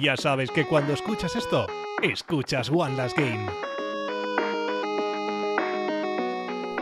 [0.00, 1.66] Ya sabes que cuando escuchas esto,
[2.02, 3.46] escuchas One Last Game.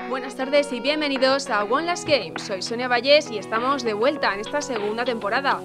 [0.09, 2.35] Buenas tardes y bienvenidos a One Last Game.
[2.37, 5.61] Soy Sonia Vallés y estamos de vuelta en esta segunda temporada.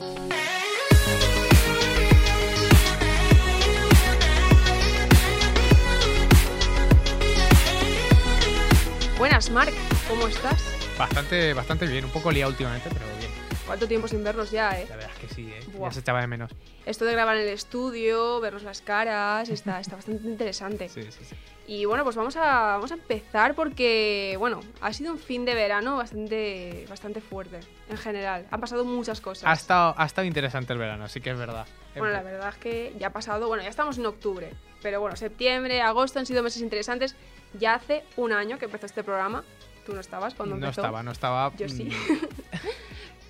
[9.20, 9.74] Buenas, Mark.
[10.10, 10.60] ¿Cómo estás?
[10.98, 13.23] Bastante, bastante bien, un poco liado últimamente, pero bien.
[13.66, 14.86] ¿Cuánto tiempo sin vernos ya, eh?
[14.90, 15.62] La verdad es que sí, ¿eh?
[15.74, 15.90] Buah.
[15.90, 16.52] ya se echaba de menos.
[16.86, 20.90] Esto de grabar en el estudio, vernos las caras, está, está bastante interesante.
[20.90, 21.36] Sí, sí, sí.
[21.66, 22.42] Y bueno, pues vamos a,
[22.76, 27.98] vamos a empezar porque, bueno, ha sido un fin de verano bastante, bastante fuerte en
[27.98, 28.46] general.
[28.52, 29.46] Han pasado muchas cosas.
[29.46, 31.66] Ha estado, ha estado interesante el verano, sí que es verdad.
[31.96, 34.52] Bueno, la verdad es que ya ha pasado, bueno, ya estamos en octubre,
[34.82, 37.16] pero bueno, septiembre, agosto han sido meses interesantes.
[37.58, 39.44] Ya hace un año que empezó este programa.
[39.86, 40.82] Tú no estabas cuando No empezó.
[40.82, 41.54] estaba, no estaba.
[41.56, 41.90] Yo sí.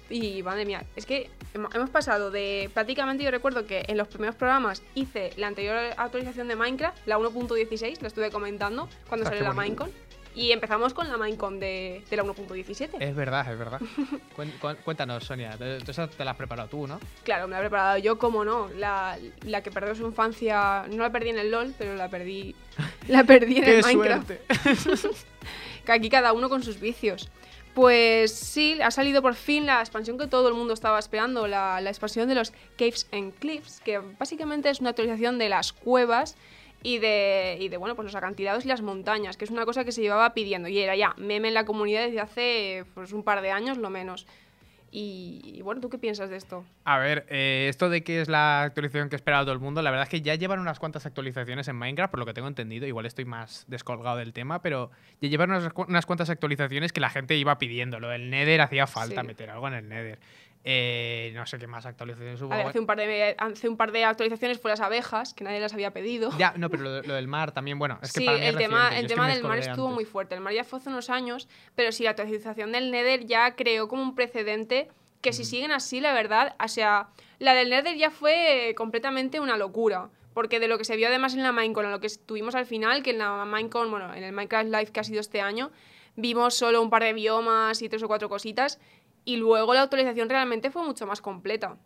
[0.10, 4.08] y madre mía, es que hemo- hemos pasado de prácticamente yo recuerdo que en los
[4.08, 9.30] primeros programas hice la anterior actualización de Minecraft, la 1.16, la estuve comentando cuando Ah,
[9.30, 9.54] salió la.
[9.54, 9.92] Minecon.
[10.36, 12.90] Y empezamos con la Minecon de, de la 1.17.
[13.00, 13.80] Es verdad, es verdad.
[14.84, 17.00] Cuéntanos, Sonia, tú esa te la has preparado tú, ¿no?
[17.24, 18.68] Claro, me la he preparado yo, como no.
[18.76, 22.56] La, la que perdió su infancia, no la perdí en el LOL, pero la perdí,
[23.10, 24.32] la perdí en el Minecraft.
[25.86, 27.30] Que aquí cada uno con sus vicios.
[27.74, 31.82] Pues sí, ha salido por fin la expansión que todo el mundo estaba esperando, la,
[31.82, 36.36] expansión de los Caves and Cliffs, que básicamente es una actualización de las cuevas
[36.84, 39.86] y de, y de bueno, pues los acantilados y las montañas, que es una cosa
[39.86, 43.24] que se llevaba pidiendo y era ya meme en la comunidad desde hace pues, un
[43.24, 44.28] par de años, lo menos.
[44.96, 46.64] Y, y bueno, ¿tú qué piensas de esto?
[46.84, 49.90] A ver, eh, esto de que es la actualización que esperaba todo el mundo, la
[49.90, 52.86] verdad es que ya llevan unas cuantas actualizaciones en Minecraft, por lo que tengo entendido.
[52.86, 57.10] Igual estoy más descolgado del tema, pero ya llevan unas, unas cuantas actualizaciones que la
[57.10, 58.00] gente iba pidiendo.
[58.00, 59.28] Lo del Nether hacía falta Sí.
[59.28, 60.20] meter algo en el Nether.
[60.66, 62.54] Eh, no sé qué más actualizaciones hubo.
[62.54, 65.44] A ver, hace un, par de, hace un par de actualizaciones fue las abejas, que
[65.44, 66.32] nadie las había pedido.
[66.38, 68.50] Ya, no, pero lo, lo del mar también, bueno, es que sí, para mí es
[68.52, 69.96] el tema, el tema del mar estuvo antes.
[69.96, 70.36] muy fuerte.
[70.36, 73.88] El mar ya fue hace unos años, pero sí, la actualización del Nether ya creó
[73.88, 74.90] como un precedente
[75.22, 77.08] que si siguen así, la verdad, o sea,
[77.40, 80.10] la del Nether ya fue completamente una locura.
[80.34, 82.66] Porque de lo que se vio además en la Minecon, a lo que tuvimos al
[82.66, 85.72] final, que en la Minecon, bueno, en el Minecraft Live que ha sido este año,
[86.16, 88.80] vimos solo un par de biomas y tres o cuatro cositas,
[89.26, 91.78] y luego la actualización realmente fue mucho más completa.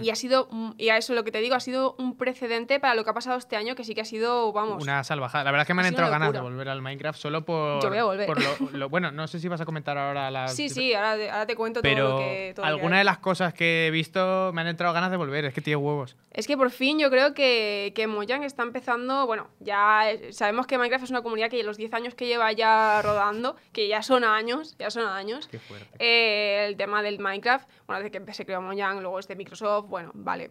[0.00, 0.48] Y ha sido,
[0.78, 3.14] y a eso lo que te digo, ha sido un precedente para lo que ha
[3.14, 5.44] pasado este año, que sí que ha sido, vamos, Una salvajada.
[5.44, 7.82] La verdad es que me Ha han entrado ganas de volver al Minecraft solo por.
[7.82, 8.26] Yo voy a volver.
[8.26, 10.54] por lo, lo- bueno, no sé si vas a comentar ahora las.
[10.54, 12.52] Sí, sí, ahora, te- ahora te cuento todo Pero lo que.
[12.54, 13.00] todo lo que alguna hay.
[13.00, 15.44] de las cosas que he visto me han entrado ganas de volver.
[15.44, 16.16] Es que tiene huevos.
[16.30, 19.26] Es que por fin yo creo que, que Mojang está empezando.
[19.26, 23.00] Bueno, ya sabemos que Minecraft es una comunidad que los 10 años que lleva ya
[23.02, 25.48] rodando, que ya son años, ya son años.
[25.48, 25.88] Qué fuerte.
[25.98, 29.36] Eh, el tema del Minecraft, bueno, desde que se creó Mojang, luego es de
[29.72, 30.50] Microsoft, bueno, vale.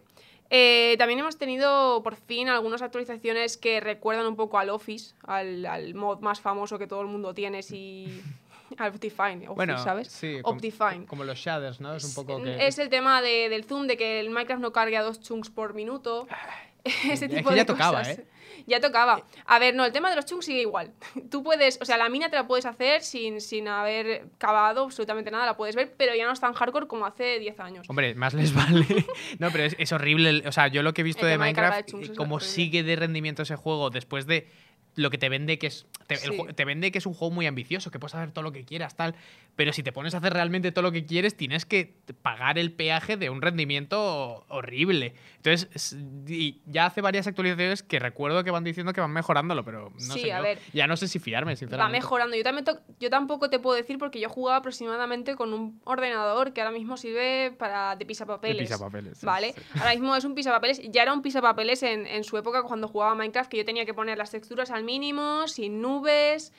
[0.50, 5.64] Eh, también hemos tenido por fin algunas actualizaciones que recuerdan un poco al Office, al,
[5.64, 8.22] al mod más famoso que todo el mundo tiene, si.
[8.78, 10.08] al Optifine, Office, bueno, ¿sabes?
[10.08, 11.06] sí, Optifine.
[11.06, 11.94] como los shaders, ¿no?
[11.94, 12.66] Es un poco que.
[12.66, 15.48] Es el tema de- del zoom, de que el Minecraft no cargue a dos chunks
[15.50, 16.26] por minuto.
[16.84, 18.18] Ese es tipo que de ya tocaba, cosas.
[18.18, 18.26] ¿eh?
[18.66, 19.24] Ya tocaba.
[19.46, 20.92] A ver, no, el tema de los chunks sigue igual.
[21.30, 25.30] Tú puedes, o sea, la mina te la puedes hacer sin, sin haber cavado absolutamente
[25.30, 27.86] nada, la puedes ver, pero ya no es tan hardcore como hace 10 años.
[27.90, 28.86] Hombre, más les vale.
[29.38, 30.30] no, pero es, es horrible.
[30.30, 32.12] el- O sea, yo lo que he visto El de de de Minecraft, chunks eh,
[32.18, 32.40] horrible.
[32.40, 34.48] sigue de rendimiento ese juego después de
[34.94, 36.36] lo que te vende que es te, Sí.
[36.54, 38.94] te vende que es un juego muy ambicioso que puedes hacer todo lo que quieras
[38.96, 39.14] tal
[39.56, 42.72] pero si te pones a hacer realmente todo lo que quieres tienes que pagar el
[42.72, 45.96] peaje de un rendimiento horrible entonces es-
[46.28, 50.14] y ya hace varias actualizaciones que recuerdo que van diciendo que van mejorándolo pero no
[50.14, 50.42] Sí, sé a yo.
[50.42, 50.58] ver.
[50.72, 52.36] ya no sé si fiarme Va sinceramente mejorando.
[52.36, 52.64] Yo, también
[53.00, 56.96] yo tampoco te puedo decir porque yo jugaba aproximadamente con un ordenador que ahora mismo
[56.96, 58.56] sirve para de pisapapeles.
[58.58, 59.52] De pisapapeles, ¿Vale?
[59.54, 59.62] sí.
[59.78, 60.80] Ahora mismo es un pisapapeles.
[60.90, 63.94] Ya era un pisapapeles en, en su época cuando jugaba Minecraft, que yo tenía que
[63.94, 66.52] poner las texturas al mínimo, sin nubes.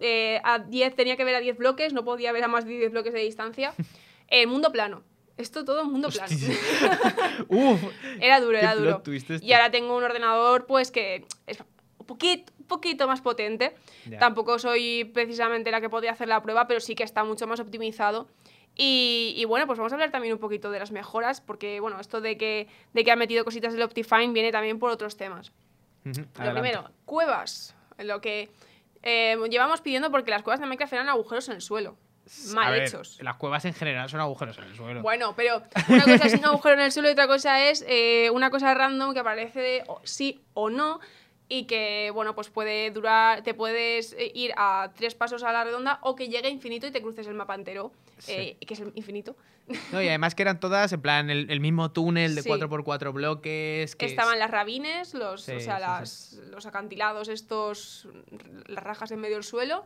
[0.00, 2.72] eh, a 10 tenía que ver a 10 bloques, no podía ver a más de
[2.78, 3.74] 10 bloques de distancia.
[4.28, 5.02] El mundo plano.
[5.36, 6.34] Esto todo en mundo plano.
[7.48, 7.82] Uf,
[8.20, 9.02] Era duro, era duro.
[9.12, 9.38] este.
[9.42, 11.58] Y ahora tengo un ordenador, pues que es
[11.98, 13.74] un poquito, un poquito más potente.
[14.08, 14.18] Ya.
[14.18, 17.60] Tampoco soy precisamente la que podría hacer la prueba, pero sí que está mucho más
[17.60, 18.28] optimizado.
[18.74, 22.00] Y, y bueno, pues vamos a hablar también un poquito de las mejoras, porque bueno,
[22.00, 25.52] esto de que, de que ha metido cositas del Optifine viene también por otros temas.
[26.14, 27.74] Lo primero, cuevas.
[27.98, 28.50] Lo que
[29.02, 31.96] eh, llevamos pidiendo porque las cuevas de Minecraft eran agujeros en el suelo.
[32.54, 33.18] Mal ver, hechos.
[33.22, 35.00] Las cuevas en general son agujeros en el suelo.
[35.02, 38.30] Bueno, pero una cosa es un agujero en el suelo y otra cosa es eh,
[38.32, 40.98] una cosa random que aparece de o- sí o no,
[41.48, 45.62] y que, bueno, pues puede durar, te puedes eh, ir a tres pasos a la
[45.64, 48.32] redonda o que llegue infinito y te cruces el mapa entero, Sí.
[48.32, 49.36] eh, que es el infinito.
[49.92, 52.48] No, y además que eran todas en plan el, el mismo túnel de Sí.
[52.48, 53.96] 4x4 bloques.
[53.96, 58.08] Que Estaban las rabines, los, Sí, o sea, las, los acantilados estos,
[58.66, 59.84] las rajas en medio del suelo.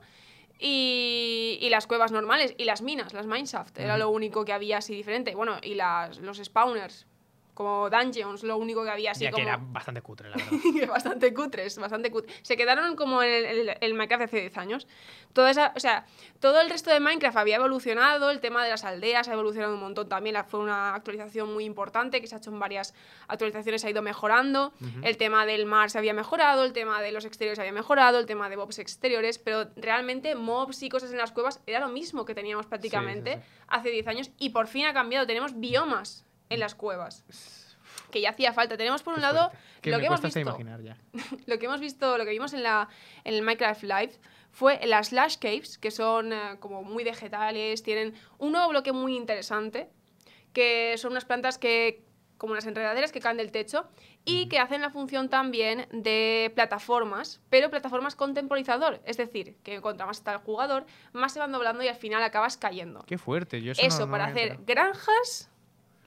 [0.59, 4.01] Y, y las cuevas normales y las minas, las mineshaft, era Ujú.
[4.01, 5.35] lo único que había así diferente.
[5.35, 7.07] Bueno, y las, los spawners,
[7.55, 9.43] como dungeons, lo único que había así ya como...
[9.45, 10.37] que era bastante cutre, la
[10.75, 10.89] verdad.
[10.89, 12.39] bastante cutres, bastante cutres.
[12.43, 14.87] Se quedaron como en el, el- el Minecraft de hace 10 años.
[15.33, 16.07] Toda esa, o sea,
[16.41, 19.81] todo el resto de Minecraft había evolucionado, el tema de las aldeas ha evolucionado un
[19.81, 22.95] montón también, fue una actualización muy importante que se ha hecho en varias
[23.29, 24.73] actualizaciones, ha ido mejorando.
[24.81, 25.01] Ujú.
[25.05, 28.19] El tema del mar se había mejorado, el tema de los exteriores se había mejorado,
[28.19, 31.89] el tema de mobs exteriores, pero realmente mobs y cosas en las cuevas era lo
[31.89, 33.41] mismo que teníamos prácticamente sí.
[33.69, 37.25] hace 10 años y por fin ha cambiado, tenemos biomas en las cuevas.
[38.11, 38.77] Que ya hacía falta.
[38.77, 39.91] Tenemos por un lado fuerte.
[39.91, 40.97] lo que hemos visto imaginar ya.
[41.47, 42.89] lo que hemos visto, lo que vimos en, la,
[43.25, 44.13] en el Minecraft Live
[44.51, 49.17] fue las Slash Caves, que son eh, como muy vegetales, tienen un nuevo bloque muy
[49.17, 49.89] interesante,
[50.53, 52.05] que son unas plantas que
[52.37, 53.87] como unas enredaderas que caen del techo
[54.25, 59.83] y que hacen la función también de plataformas, pero plataformas con temporizador, es decir, que
[59.83, 63.05] contra más está el jugador, más se van doblando y al final acabas cayendo.
[63.07, 63.61] Qué fuerte.
[63.61, 65.50] Yo eso, Eso, no- no para hacer granjas,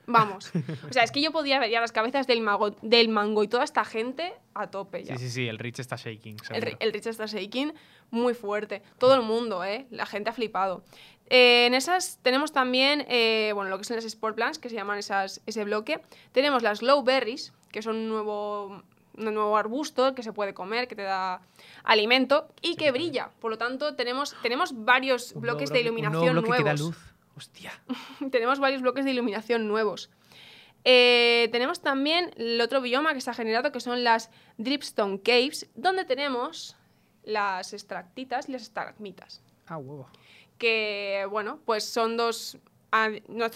[0.06, 0.52] vamos.
[0.90, 3.48] O sea, es que yo podía ver ya las cabezas del, mago, del mango y
[3.48, 5.18] toda esta gente a tope ya.
[5.18, 6.38] Sí, sí, sí, el Rich está shaking.
[6.52, 7.74] El, el Rich está shaking
[8.12, 8.82] muy fuerte.
[8.98, 9.88] Todo el mundo, ¿eh?
[9.90, 10.84] La gente ha flipado.
[11.30, 14.76] Eh, en esas tenemos también, eh, bueno, lo que son las Sport Plants, que se
[14.76, 16.02] llaman esas, ese bloque.
[16.32, 18.84] Tenemos las Low Berries, que son un nuevo,
[19.18, 21.42] un nuevo arbusto que se puede comer, que te da
[21.84, 23.30] alimento y que brilla.
[23.40, 26.74] Por lo tanto, tenemos, tenemos varios Un bloques de un iluminación nuevo bloque que da
[26.76, 26.98] nuevos.
[26.98, 27.13] luz.
[27.36, 27.72] Hostia.
[28.32, 30.10] tenemos varios bloques de iluminación nuevos.
[30.86, 35.70] Eh, tenemos también el otro bioma que se ha generado, que son las Dripstone Caves,
[35.76, 36.76] donde tenemos
[37.24, 39.42] las extractitas y las estalagmitas.
[39.68, 40.10] Ah, huevo.
[40.58, 42.58] Que, bueno, pues son dos,
[42.92, 43.10] a-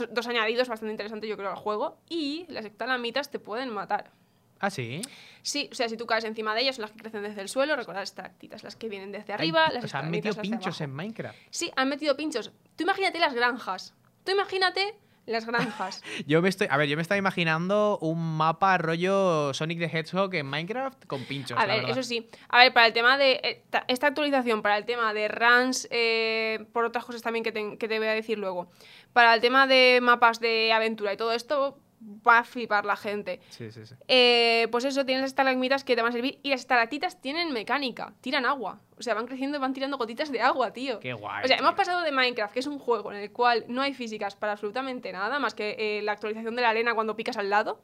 [0.10, 1.98] dos añadidos bastante interesantes, yo creo, al juego.
[2.10, 4.12] Y las estalagmitas te pueden matar.
[4.60, 5.02] Ah, sí.
[5.42, 7.50] Sí, o sea, si tú caes encima de ellas, son las que crecen desde el
[7.50, 10.36] suelo, recordad las estalactitas, las que vienen desde Ay, arriba, las o sea, han metido
[10.36, 11.38] pinchos en Minecraft.
[11.50, 12.52] Sí, han metido pinchos.
[12.76, 13.94] Tú imagínate las granjas.
[14.24, 14.96] Tú imagínate
[15.26, 16.04] las granjas.
[16.26, 20.34] Yo me estoy, a ver, yo me estaba imaginando un mapa rollo Sonic the Hedgehog
[20.36, 21.58] en Minecraft con pinchos.
[21.60, 22.30] A ver, eso sí.
[22.50, 23.34] A ver, para el tema de.
[23.44, 27.52] eh, ta- esta actualización, para el tema de runs, eh, por otras cosas también que
[27.52, 28.70] te, que te voy a decir luego.
[29.14, 33.40] Para el tema de mapas de aventura y todo esto, va a flipar la gente.
[33.50, 33.96] Sí, sí, sí.
[34.08, 36.40] Eh, pues eso, tienes estalagmitas que te van a servir.
[36.44, 38.80] Y las estalactitas tienen mecánica, tiran agua.
[38.98, 41.00] O sea, van creciendo y van tirando gotitas de agua, tío.
[41.00, 41.44] Qué guay.
[41.44, 43.94] O sea, hemos pasado de Minecraft, que es un juego en el cual no hay
[43.94, 47.50] físicas para absolutamente nada, más que eh, la actualización de la arena cuando picas al
[47.50, 47.82] lado.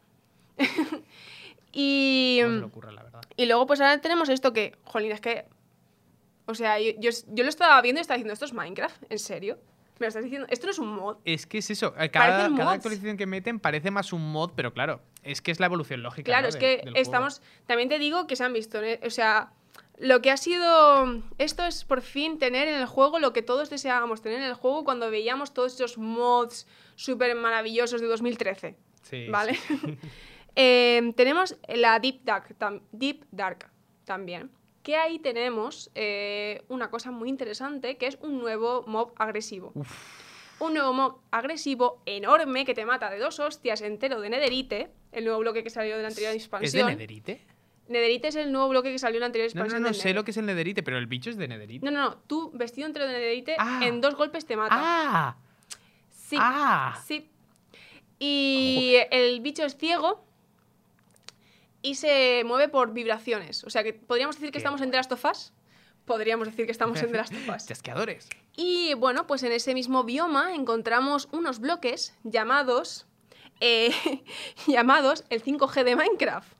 [1.71, 2.39] y.
[2.41, 3.21] ¿Cómo se le ocurre, la verdad?
[3.35, 5.45] Y luego, pues ahora tenemos esto que, jolín, es que.
[6.45, 9.03] O sea, yo, yo, yo lo estaba viendo y estaba diciendo, ¿esto es Minecraft?
[9.09, 9.59] ¿En serio?
[9.99, 10.47] ¿Me lo estás diciendo?
[10.49, 11.17] ¿Esto no es un mod?
[11.25, 11.93] Es que es eso.
[11.99, 15.59] eh, Cada, cada actualización que meten parece más un mod, pero claro, es que es
[15.59, 16.25] la evolución lógica.
[16.25, 16.47] Claro, ¿no?
[16.49, 16.97] es de- que juego.
[16.97, 17.41] estamos.
[17.67, 18.81] También te digo que se han visto.
[18.81, 18.99] ¿eh?
[19.05, 19.51] O sea,
[19.99, 21.21] lo que ha sido.
[21.37, 24.55] Esto es por fin tener en el juego lo que todos deseábamos tener en el
[24.55, 28.75] juego cuando veíamos todos esos mods súper maravillosos de 2013.
[29.03, 29.55] Sí, ¿Vale?
[29.55, 29.97] sí.
[30.55, 32.55] Eh, tenemos la Deep Dark,
[32.91, 33.71] Deep Dark
[34.05, 34.51] también.
[34.83, 39.71] Que ahí tenemos eh, una cosa muy interesante, que es un nuevo mob agresivo.
[40.59, 45.23] Un nuevo mob agresivo enorme que te mata de dos hostias entero de Nederite, el
[45.25, 46.87] nuevo bloque que salió de la anterior ¿Es de expansión.
[46.87, 47.41] Nederite?
[47.87, 49.81] Nederite es el nuevo bloque que salió en la anterior No, no, expansión.
[49.83, 51.85] no, del sé lo que es el Nederite, pero el bicho es de Nederite.
[51.85, 52.15] No, no, no.
[52.27, 53.81] Tú, vestido entero de Nederite, Ah.
[53.83, 54.75] en dos golpes te mata.
[54.77, 55.37] ¡Ah!
[56.11, 56.35] Sí.
[56.39, 57.01] ¡Ah!
[57.05, 57.29] Sí.
[58.19, 60.25] Y el bicho es ciego
[61.83, 63.63] y se mueve por vibraciones.
[63.65, 65.53] O sea que podríamos decir que Qué estamos en The Last of Us.
[66.05, 67.65] Podríamos decir que estamos en The Last of Us.
[67.67, 68.29] Chasqueadores.
[68.55, 73.05] Y bueno, pues en ese mismo bioma encontramos unos bloques llamados.
[73.59, 73.91] eh,
[74.67, 76.51] llamados el 5G de Minecraft.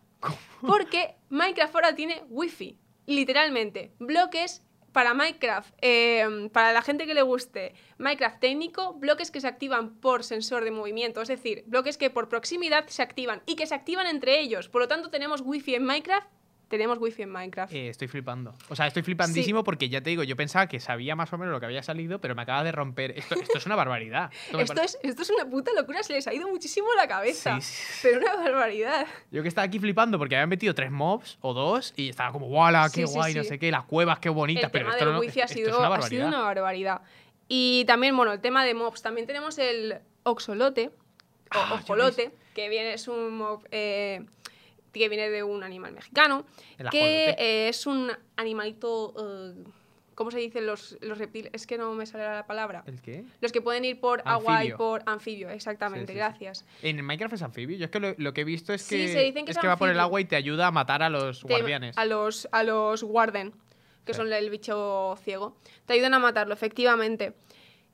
[0.62, 2.77] Porque Minecraft ahora tiene Wi-Fi.
[3.06, 3.94] Literalmente.
[4.00, 4.62] Bloques
[4.94, 9.96] para Minecraft, eh, para la gente que le guste Minecraft técnico, bloques que se activan
[10.00, 13.76] por sensor de movimiento, es decir, bloques que por proximidad se activan y que se
[13.76, 14.70] activan entre ellos.
[14.70, 16.28] Por lo tanto, tenemos Wi-Fi en Minecraft.
[16.67, 17.72] Tenemos Wi-Fi en Minecraft.
[17.74, 18.55] Eh, estoy flipando.
[18.70, 21.51] O sea, estoy flipandísimo porque ya te digo, yo pensaba que sabía más o menos
[21.53, 23.12] lo que había salido, pero me acaba de romper.
[23.17, 24.32] Esto, esto es una barbaridad.
[24.58, 27.60] Esto es, esto es una puta locura, se les ha ido muchísimo la cabeza.
[27.62, 28.00] Sí, sí.
[28.03, 29.05] Pero una barbaridad.
[29.32, 32.48] Yo que estaba aquí flipando porque habían metido tres mobs o dos y estaba como,
[32.48, 32.89] ¡wala!
[32.93, 33.34] ¡Qué guay!
[33.36, 34.63] No sé qué, las cuevas, qué bonitas.
[34.65, 36.10] el pero tema esto del no, wifi ha sido, es una ha barbaridad.
[36.10, 37.01] sido una barbaridad.
[37.48, 39.01] Y también, bueno, el tema de mobs.
[39.01, 40.91] También tenemos el oxolote, o
[41.60, 44.25] Ah, ojolote, que viene, es un mob eh,
[45.02, 46.46] que viene de un animal mexicano,
[46.78, 49.64] El que eh, es un animalito, eh,
[50.16, 51.50] ¿cómo se dicen los, los reptiles?
[51.54, 52.84] Es que no me sale la palabra.
[52.86, 53.26] ¿El qué?
[53.42, 56.18] Los que pueden ir por agua y por anfibio, exactamente, Sí, sí, sí.
[56.20, 56.66] gracias.
[56.84, 57.76] En Minecraft es anfibio.
[57.78, 59.58] Yo es que lo, lo que he visto es Sí, que, se dicen que es
[59.58, 61.98] es que va por el agua y te ayuda a matar a los Te- guardianes.
[61.98, 63.54] A los, a los Warden,
[64.06, 65.58] que son el bicho ciego.
[65.88, 67.34] Te ayudan a matarlo, efectivamente.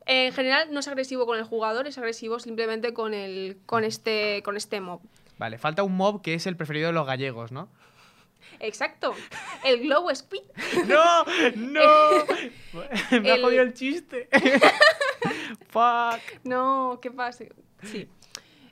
[0.05, 4.41] En general no es agresivo con el jugador, es agresivo simplemente con el con este
[4.43, 5.01] con este mob.
[5.39, 7.69] Vale, falta un mob que es el preferido de los gallegos, ¿no?
[8.59, 9.15] Exacto.
[9.63, 10.41] El Glow Squid.
[10.87, 11.23] ¡No!
[11.55, 12.25] ¡No!
[13.21, 14.27] Me ha jodido el chiste.
[15.69, 16.43] Fuck.
[16.43, 17.45] No, ¿qué pasa?
[17.83, 18.07] Sí.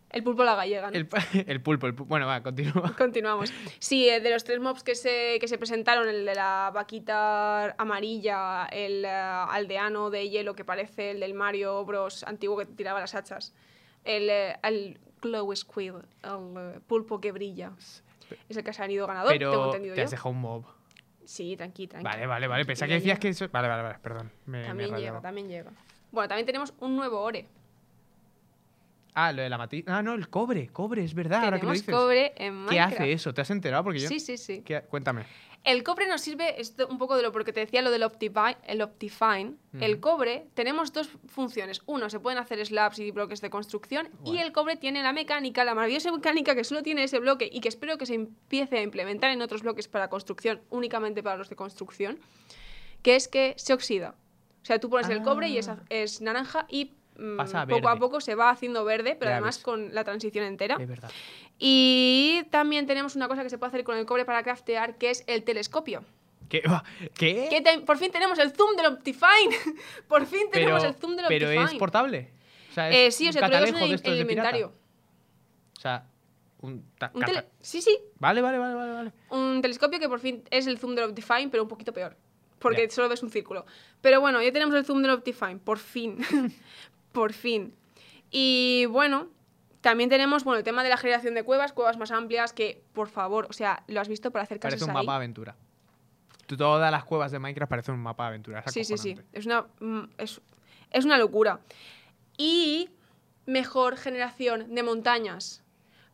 [0.10, 0.98] El pulpo a la gallega, ¿no?
[0.98, 1.08] El,
[1.48, 2.06] el pulpo, el pulpo.
[2.06, 2.94] Bueno, va, continúa.
[2.98, 3.54] Continuamos.
[3.80, 7.76] Sí, eh, de los tres mobs que se, que se presentaron, el de la vaquita
[7.78, 12.24] amarilla, el eh, aldeano de hielo que parece el del Mario Bros.
[12.24, 13.54] antiguo que tiraba las hachas,
[14.06, 15.94] el, eh, el Glow Squid,
[16.24, 17.72] el eh, pulpo que brilla.
[18.50, 20.06] Es el que ha salido ganador, tengo entendido te yo.
[20.06, 20.66] has dejado un mob.
[21.26, 22.04] Sí, tranqui, tranqui.
[22.06, 22.66] Vale, vale, vale.
[22.66, 23.50] Pensaba que decías que eso...
[23.52, 24.00] Vale, vale, vale.
[24.02, 24.32] Perdón.
[24.46, 25.72] Me, me También llega, también llega.
[26.12, 27.48] Bueno, también tenemos un nuevo Ore.
[29.14, 29.84] Ah, lo de la matiz.
[29.88, 30.68] Ah, no, el cobre.
[30.68, 31.44] Cobre, es verdad.
[31.44, 31.94] Ahora que lo dices.
[31.94, 33.34] cobre en ¿Qué hace eso?
[33.34, 33.84] ¿Te has enterado?
[33.84, 34.08] Porque yo...
[34.08, 34.62] Sí, sí, sí.
[34.62, 35.26] ¿Qué ha- Cuéntame.
[35.64, 38.58] El cobre nos sirve, esto un poco de lo porque te decía lo del Optifine.
[38.64, 39.56] El, Optifine.
[39.82, 41.82] el cobre, tenemos dos funciones.
[41.86, 44.10] Uno, se pueden hacer slabs y bloques de construcción.
[44.24, 47.60] Y el cobre tiene la mecánica, la maravillosa mecánica que solo tiene ese bloque y
[47.60, 51.50] que espero que se empiece a implementar en otros bloques para construcción, únicamente para los
[51.50, 52.20] de construcción,
[53.02, 54.16] que es que se oxida.
[54.62, 55.84] O sea, tú pones el cobre y es, Ah.
[55.90, 56.94] es naranja y
[57.38, 59.64] Pasa a poco a poco se va haciendo verde, pero Ya además ves.
[59.64, 60.78] con la transición entera.
[60.80, 61.10] Es verdad.
[61.58, 65.10] Y también tenemos una cosa que se puede hacer con el cobre para craftear, que
[65.10, 66.04] es el telescopio.
[66.50, 66.62] ¿Qué?
[67.16, 67.48] ¿Qué?
[67.50, 69.56] Que te- por fin tenemos el zoom del Optifine.
[70.08, 71.72] por fin tenemos el zoom del pero Optifine.
[71.72, 72.32] es portable.
[72.70, 74.74] O sea, es Eh, sí, o sea, tú lo en de el, inventario.
[75.78, 76.06] O sea,
[76.62, 76.86] un...
[77.26, 79.12] tele- Sí, sí, Vale, vale, vale, vale, vale.
[79.32, 82.16] un telescopio que por fin es el zoom del Optifine, pero un poquito peor.
[82.60, 83.66] Porque solo ves un círculo.
[84.02, 86.18] Pero bueno, ya tenemos el zoom del Optifine, por fin.
[87.18, 87.74] por fin.
[88.30, 89.28] Y bueno,
[89.82, 93.10] también tenemos bueno, el tema de la generación de cuevas, cuevas más amplias, que por
[93.10, 95.04] favor, o sea, lo has visto para hacer casas Parece un ahí.
[95.04, 95.56] mapa de aventura.
[96.46, 98.64] Todas las cuevas de Minecraft parecen un mapa de aventura.
[98.64, 99.18] es Sí, sí, sí.
[99.34, 100.42] Es una, mm, es,
[100.92, 101.60] es una locura.
[102.38, 102.92] Y
[103.48, 105.64] mejor generación de montañas.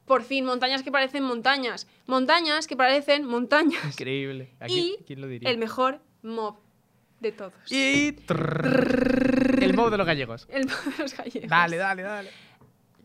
[0.05, 1.85] Por fin, montañas que parecen montañas.
[2.07, 3.83] Montañas que parecen montañas.
[3.85, 4.53] Increíble.
[4.61, 5.49] Aquí, Y ¿Quién lo diría?
[5.49, 6.55] el mejor mob
[7.23, 7.53] de todos.
[7.71, 8.11] Y...
[8.11, 10.45] trrrr, el mob de los gallegos.
[10.49, 11.49] El mob de los gallegos.
[11.49, 12.31] Dale, dale, dale.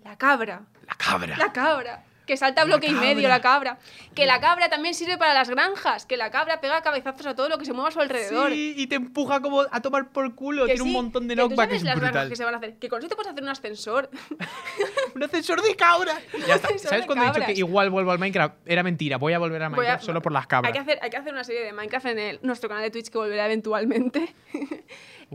[0.04, 0.62] La cabra.
[0.86, 1.36] La cabra.
[1.38, 2.04] La cabra.
[2.28, 3.78] Que salta bloque y medio la cabra.
[4.14, 6.04] Que la cabra también sirve para las granjas.
[6.06, 8.52] Que la cabra pega cabezazos a todo lo que se mueva a su alrededor.
[8.52, 10.66] Sí, y te empuja como a tomar por culo.
[10.66, 11.68] Que Tiene un montón de knockback.
[11.70, 12.28] sabes Es las granjas brutal.
[12.28, 12.76] que se van a hacer.
[12.78, 14.10] Que con eso te puedes hacer un ascensor.
[15.14, 16.12] Un ascensor de cabra.
[16.46, 16.68] Ya está.
[16.78, 17.58] ¿Sabes cuando he dicho que cabras.
[17.58, 18.54] igual vuelvo al Minecraft?
[18.66, 19.16] Era mentira.
[19.16, 20.68] Voy a volver a Minecraft solo por las cabras.
[20.68, 22.90] Hay que, hacer, hay que hacer una serie de Minecraft en el- nuestro canal de
[22.90, 24.34] Twitch que volverá eventualmente.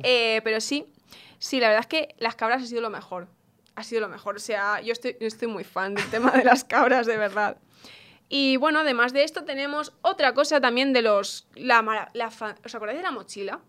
[0.01, 0.87] Eh, pero sí,
[1.37, 3.27] sí, la verdad es que las cabras ha sido lo mejor.
[3.75, 4.35] Ha sido lo mejor.
[4.35, 7.57] O sea, yo estoy, yo estoy muy fan del tema de las cabras, de verdad.
[8.29, 11.47] Y bueno, además de esto, tenemos otra cosa también de los.
[11.55, 11.81] La,
[12.13, 12.27] la
[12.65, 13.59] ¿Os acordáis de la mochila?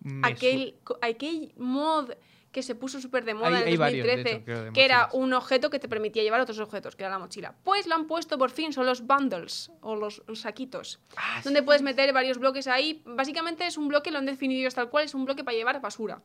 [0.00, 2.10] Me aquel, aquel mod
[2.50, 4.72] que se puso súper de moda Hay- en el varios, de 2013, hecho, creo, de
[4.72, 7.54] que era un objeto que te permitía llevar otros objetos, que era la mochila.
[7.64, 11.44] Pues lo han puesto por fin, son los bundles o los saquitos, Ah, sí.
[11.44, 13.00] donde puedes meter varios bloques ahí.
[13.06, 15.80] Básicamente es un bloque, lo han definido ellos tal cual, es un bloque para llevar
[15.80, 16.20] basura.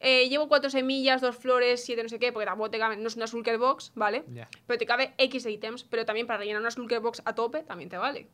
[0.00, 3.08] Eh, llevo cuatro semillas, dos flores, siete no sé qué, porque tampoco te caben, no
[3.08, 4.24] es una shulker box, ¿vale?
[4.66, 7.88] Pero te cabe X ítems, pero también para rellenar una shulker box a tope también
[7.88, 8.28] te vale.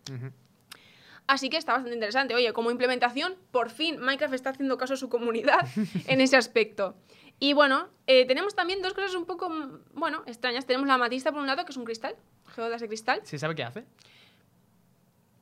[1.27, 2.35] Así que está bastante interesante.
[2.35, 5.69] Oye, como implementación, por fin Minecraft está haciendo caso a su comunidad
[6.09, 6.97] en ese aspecto.
[7.39, 10.67] Y bueno, eh, tenemos también dos cosas un poco, mm, bueno, extrañas.
[10.67, 12.17] Tenemos la amatista por un lado, que es un cristal,
[12.55, 13.21] geodas de cristal.
[13.25, 13.85] ¿Se sabe qué hace?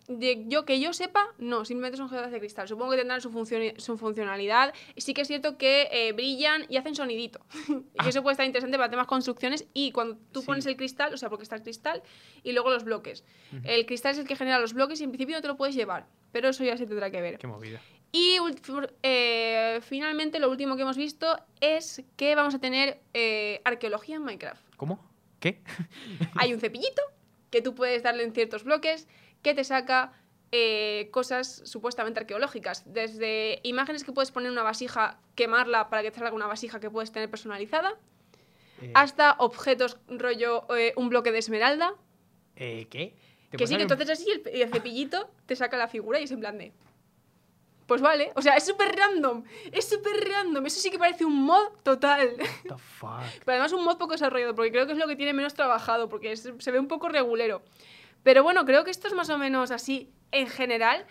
[0.08, 2.66] De, yo que yo sepa, no, simplemente son geodas de cristal.
[2.66, 3.30] Supongo que tendrán su,
[3.76, 4.72] su funcionalidad.
[4.96, 7.40] Sí que es cierto que eh, brillan y hacen sonidito.
[7.68, 9.66] y eso puede estar interesante para temas construcciones.
[9.74, 10.46] Y cuando tú Sí.
[10.46, 12.02] pones el cristal, o sea, porque está el cristal
[12.42, 13.22] y luego los bloques.
[13.64, 15.74] El cristal es el que genera los bloques y en principio no te lo puedes
[15.74, 16.06] llevar.
[16.32, 17.38] Pero eso ya se tendrá que ver.
[17.38, 17.80] Qué movida.
[18.10, 18.38] Y
[19.02, 24.24] eh, finalmente lo último que hemos visto es que vamos a tener eh, arqueología en
[24.24, 24.62] Minecraft.
[24.76, 25.04] ¿Cómo?
[25.40, 25.60] ¿Qué?
[26.36, 27.02] Hay un cepillito
[27.50, 29.08] que tú puedes darle en ciertos bloques
[29.42, 30.12] que te saca
[30.52, 32.82] eh, cosas supuestamente arqueológicas.
[32.92, 36.80] Desde imágenes que puedes poner en una vasija, quemarla para que te salga una vasija
[36.80, 37.94] que puedes tener personalizada,
[38.80, 41.94] Eh, hasta objetos rollo eh, un bloque de esmeralda.
[42.56, 43.14] eh, ¿Qué?
[43.50, 46.30] ¿Te Que sí, que entonces así el, el cepillito te saca la figura y es
[46.30, 46.72] en plan de...
[47.86, 49.42] Pues vale, o sea, es súper random,
[49.72, 52.36] es súper random, eso sí que parece un mod total.
[52.64, 53.22] The fuck.
[53.44, 56.08] Pero además un mod poco desarrollado, porque creo que es lo que tiene menos trabajado,
[56.10, 57.62] porque es- se ve un poco regulero.
[58.22, 61.04] Pero bueno, creo que esto es más o menos así, en general,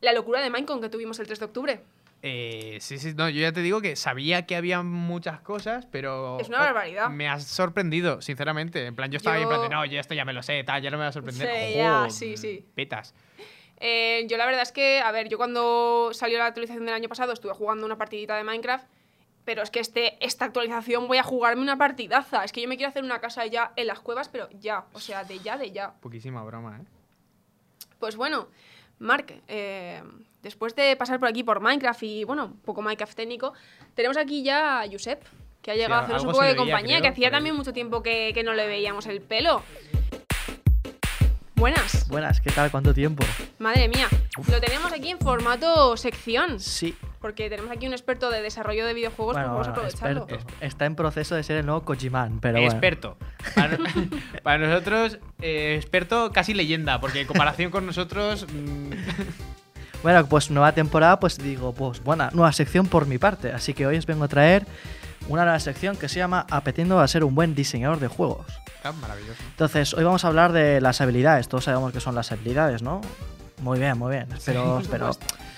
[0.00, 1.80] la locura de Minecon que tuvimos el 3 de octubre.
[2.22, 6.38] Eh, sí, sí, no, yo ya te digo que sabía que había muchas cosas, pero.
[6.38, 7.08] Es una barbaridad.
[7.08, 8.84] Me has sorprendido, sinceramente.
[8.84, 10.42] En plan, yo estaba ahí en plan de, Yo- no, yo esto ya me lo
[10.42, 11.48] sé, tal, ya no me va a sorprender.
[11.48, 12.64] Sí, ya, sí, sí.
[12.74, 13.14] Petas.
[13.78, 17.08] Eh, yo la verdad es que, a ver, yo cuando salió la actualización del año
[17.08, 18.86] pasado estuve jugando una partidita de Minecraft,
[19.50, 22.44] pero es que este, esta actualización voy a jugarme una partidaza.
[22.44, 25.00] Es que yo me quiero hacer una casa ya en las cuevas, pero ya, o
[25.00, 25.90] sea, de ya, de ya.
[26.00, 26.84] Poquísima broma, ¿eh?
[27.98, 28.46] Pues bueno,
[29.00, 30.04] Mark, eh,
[30.40, 33.52] después de pasar por aquí por Minecraft y, bueno, un poco Minecraft técnico,
[33.96, 35.20] tenemos aquí ya a Josep,
[35.62, 37.72] que ha llegado a hacernos un poco de veía, compañía, creo, que hacía también mucho
[37.72, 39.64] tiempo que, que no le veíamos el pelo.
[41.60, 42.08] Buenas.
[42.08, 42.70] Buenas, ¿qué tal?
[42.70, 43.22] ¿Cuánto tiempo?
[43.58, 44.08] Madre mía,
[44.50, 46.96] lo tenemos aquí en formato sección, Sí.
[47.20, 50.22] porque tenemos aquí un experto de desarrollo de videojuegos, pues vamos a aprovecharlo.
[50.22, 50.54] experto.
[50.62, 52.70] Está en proceso de ser el nuevo Kojiman, pero bueno.
[52.72, 53.18] experto.
[53.54, 53.76] Para,
[54.42, 58.46] para nosotros, eh, experto casi leyenda, porque en comparación con nosotros.
[58.50, 58.92] mm,
[60.02, 63.52] Bueno, pues nueva temporada, pues digo, pues buena, nueva sección por mi parte.
[63.52, 64.64] Así que hoy os vengo a traer
[65.28, 68.46] una nueva sección que se llama Apetiendo a ser un buen diseñador de juegos.
[68.84, 69.42] Ah, maravilloso.
[69.50, 71.48] Entonces, hoy vamos a hablar de las habilidades.
[71.48, 73.00] Todos sabemos que son las habilidades, ¿no?
[73.62, 74.26] Muy bien, muy bien.
[74.46, 75.10] Pero, pero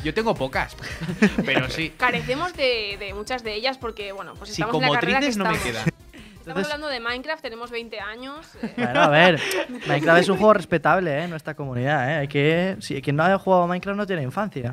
[0.03, 0.77] Yo tengo pocas,
[1.47, 1.91] pero sí.
[1.97, 5.37] Carecemos de, de muchas de ellas porque, bueno, pues estamos en la carrera que Psicomotrices
[5.37, 5.85] no me estamos.
[5.85, 5.95] quedan.
[6.43, 8.47] Estamos Entonces- hablando de Minecraft, tenemos 20 años.
[8.61, 9.41] eh, Bueno, a ver,
[9.87, 11.23] Minecraft es un juego respetable ¿eh?
[11.23, 12.11] en nuestra comunidad.
[12.11, 12.15] ¿eh?
[12.17, 14.73] Hay que, si quien no haya jugado a Minecraft no tiene infancia.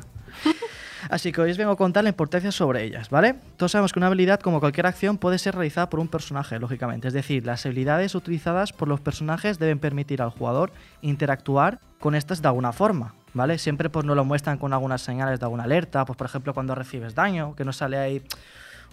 [1.08, 3.36] Así que hoy os vengo a contar la importancia sobre ellas, ¿vale?
[3.56, 7.08] Todos sabemos que una habilidad, como cualquier acción, puede ser realizada por un personaje, lógicamente.
[7.08, 12.42] Es decir, las habilidades utilizadas por los personajes deben permitir al jugador interactuar con estas
[12.42, 13.58] de alguna forma, ¿vale?
[13.58, 16.74] Siempre pues nos lo muestran con algunas señales de alguna alerta, pues por ejemplo cuando
[16.74, 18.22] recibes daño, que no sale ahí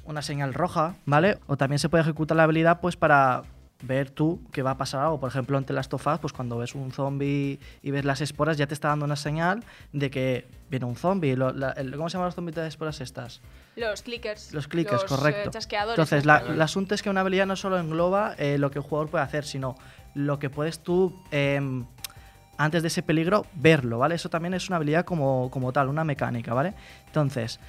[0.06, 1.38] una señal roja, ¿vale?
[1.48, 3.44] O también se puede ejecutar la habilidad pues para
[3.82, 5.20] ver tú que va a pasar algo.
[5.20, 8.68] Por ejemplo, ante las tofas, pues cuando ves un zombie y ves las esporas, ya
[8.68, 11.36] te está dando una señal de que viene un zombie.
[11.38, 13.42] ¿Cómo se llaman los zombies de esporas estas?
[13.76, 14.54] los clickers.
[14.56, 15.50] Los clickers, los, correcto.
[15.50, 15.94] eh, chasqueadores.
[16.00, 18.84] Entonces, la- el asunto es que una habilidad no solo engloba eh, lo que el
[18.84, 19.76] jugador puede hacer, sino
[20.16, 21.86] lo que puedes tú, em,
[22.58, 24.16] antes de ese peligro, verlo, ¿vale?
[24.16, 26.74] Eso también es una habilidad como, como tal, una mecánica, ¿vale?
[27.06, 27.60] Entonces,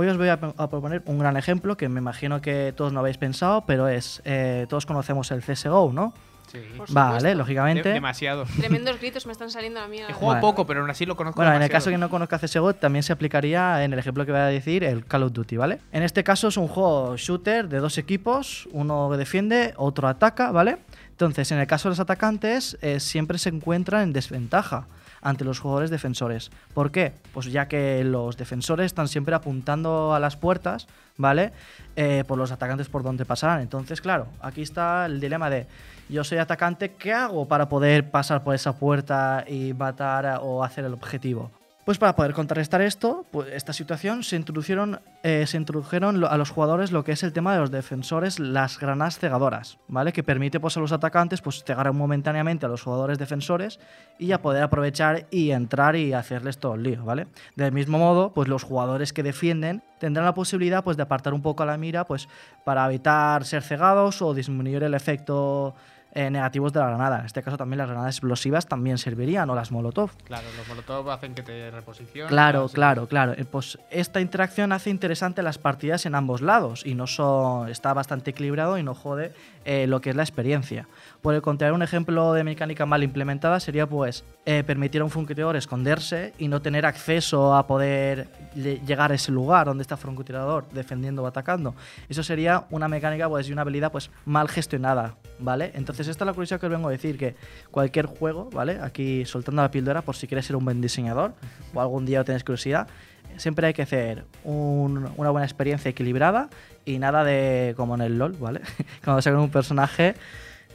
[0.00, 3.00] hoy os voy a, a proponer un gran ejemplo que me imagino que todos no
[3.00, 6.14] habéis pensado, pero es, eh, todos conocemos el CSGO, ¿no?
[6.52, 6.60] Sí.
[6.76, 7.88] Por Vale, lógicamente.
[7.88, 8.44] De- demasiado.
[8.58, 9.98] Tremendos gritos me están saliendo a mí.
[10.20, 10.40] Bueno.
[10.40, 13.02] poco, pero aún así lo conozco Bueno, en el caso que no conozca CSGO, también
[13.02, 15.80] se aplicaría en el ejemplo que voy a decir, el Call of Duty, ¿vale?
[15.90, 20.78] En este caso es un juego shooter de dos equipos, uno defiende, otro ataca, ¿vale?
[21.10, 24.86] Entonces, en el caso de los atacantes, eh, siempre se encuentran en desventaja
[25.22, 26.50] ante los jugadores defensores.
[26.74, 27.12] ¿Por qué?
[27.32, 31.52] Pues ya que los defensores están siempre apuntando a las puertas, ¿vale?
[31.96, 33.60] Eh, por los atacantes por donde pasarán.
[33.60, 35.66] Entonces, claro, aquí está el dilema de
[36.08, 40.86] yo soy atacante, ¿qué hago para poder pasar por esa puerta y matar o hacer
[40.86, 41.50] el objetivo?
[41.88, 46.50] Pues para poder contrarrestar esto, pues esta situación, se introdujeron, eh, se introdujeron a los
[46.50, 50.12] jugadores lo que es el tema de los defensores, las granadas cegadoras, ¿vale?
[50.12, 53.80] Que permite pues, a los atacantes pues, cegar momentáneamente a los jugadores defensores
[54.18, 57.26] y a poder aprovechar y entrar y hacerles todo el lío, ¿vale?
[57.56, 61.40] Del mismo modo, pues los jugadores que defienden tendrán la posibilidad pues, de apartar un
[61.40, 62.28] poco la mira pues,
[62.64, 65.74] para evitar ser cegados o disminuir el efecto
[66.18, 67.20] eh, negativos de la granada.
[67.20, 70.10] En este caso también las granadas explosivas también servirían o las molotov.
[70.24, 72.28] Claro, los molotov hacen que te reposiciones.
[72.30, 73.32] Claro, claro, claro.
[73.32, 77.94] Eh, Pues esta interacción hace interesante las partidas en ambos lados y no son, está
[77.94, 79.32] bastante equilibrado y no jode
[79.64, 80.88] eh, lo que es la experiencia.
[81.22, 85.10] Por el contrario, un ejemplo de mecánica mal implementada sería pues eh, permitir a un
[85.10, 89.94] francotirador esconderse y no tener acceso a poder lle- llegar a ese lugar donde está
[89.94, 91.74] el francotirador defendiendo o atacando.
[92.08, 95.70] Eso sería una mecánica pues y una habilidad pues mal gestionada, ¿vale?
[95.74, 97.34] Entonces esta es la curiosidad que os vengo a decir que
[97.70, 98.78] cualquier juego, ¿vale?
[98.82, 101.34] Aquí soltando la píldora por si quieres ser un buen diseñador
[101.74, 102.88] o algún día tenéis curiosidad,
[103.36, 106.48] siempre hay que hacer un- una buena experiencia equilibrada
[106.84, 108.60] y nada de como en el LOL, ¿vale?
[109.04, 110.14] Cuando sacan un personaje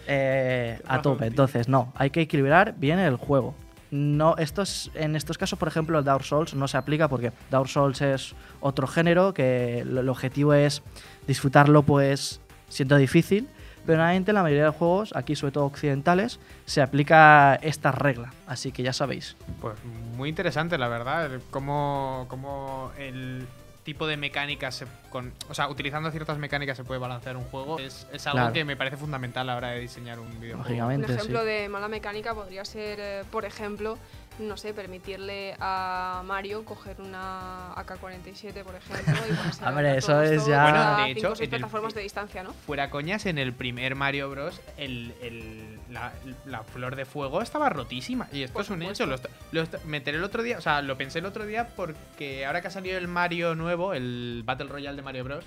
[0.07, 1.25] eh, a tope.
[1.27, 3.55] Entonces, no, hay que equilibrar bien el juego.
[3.91, 7.67] No, estos, en estos casos, por ejemplo, el Dark Souls no se aplica porque Dark
[7.69, 10.81] Souls es otro género que el el objetivo es
[11.27, 13.47] disfrutarlo pues siendo difícil,
[13.85, 18.33] pero normalmente en la mayoría de juegos, aquí sobre todo occidentales, se aplica esta regla,
[18.47, 19.35] así que ya sabéis.
[19.61, 19.75] Pues
[20.17, 21.29] muy interesante, la verdad.
[21.51, 23.45] Cómo, cómo el
[23.83, 27.79] tipo de mecánicas, se- con, o sea, utilizando ciertas mecánicas se puede balancear un juego.
[27.79, 28.53] Es, es algo Claro.
[28.53, 30.63] que me parece fundamental a la hora de diseñar un videojuego.
[30.63, 31.11] Lógicamente.
[31.11, 31.45] Un ejemplo sí.
[31.47, 33.97] de mala mecánica podría ser, eh, por ejemplo,
[34.39, 40.21] no sé, permitirle a Mario coger una AK-47, por ejemplo, y ponerse a Hombre, eso
[40.21, 42.53] es ya- Bueno, de hecho, el- plataformas de distancia, ¿no?
[42.53, 44.61] Fuera coñas, en el primer Mario Bros.
[44.77, 46.11] El, el- la,
[46.45, 48.27] la flor de fuego estaba rotísima.
[48.31, 49.03] Y esto Por es un supuesto.
[49.03, 49.09] hecho.
[49.09, 51.45] Lo, est- lo est- me enteré el otro día, o sea, lo pensé el otro
[51.45, 55.45] día porque ahora que ha salido el Mario nuevo, el Battle Royale de Mario Bros.,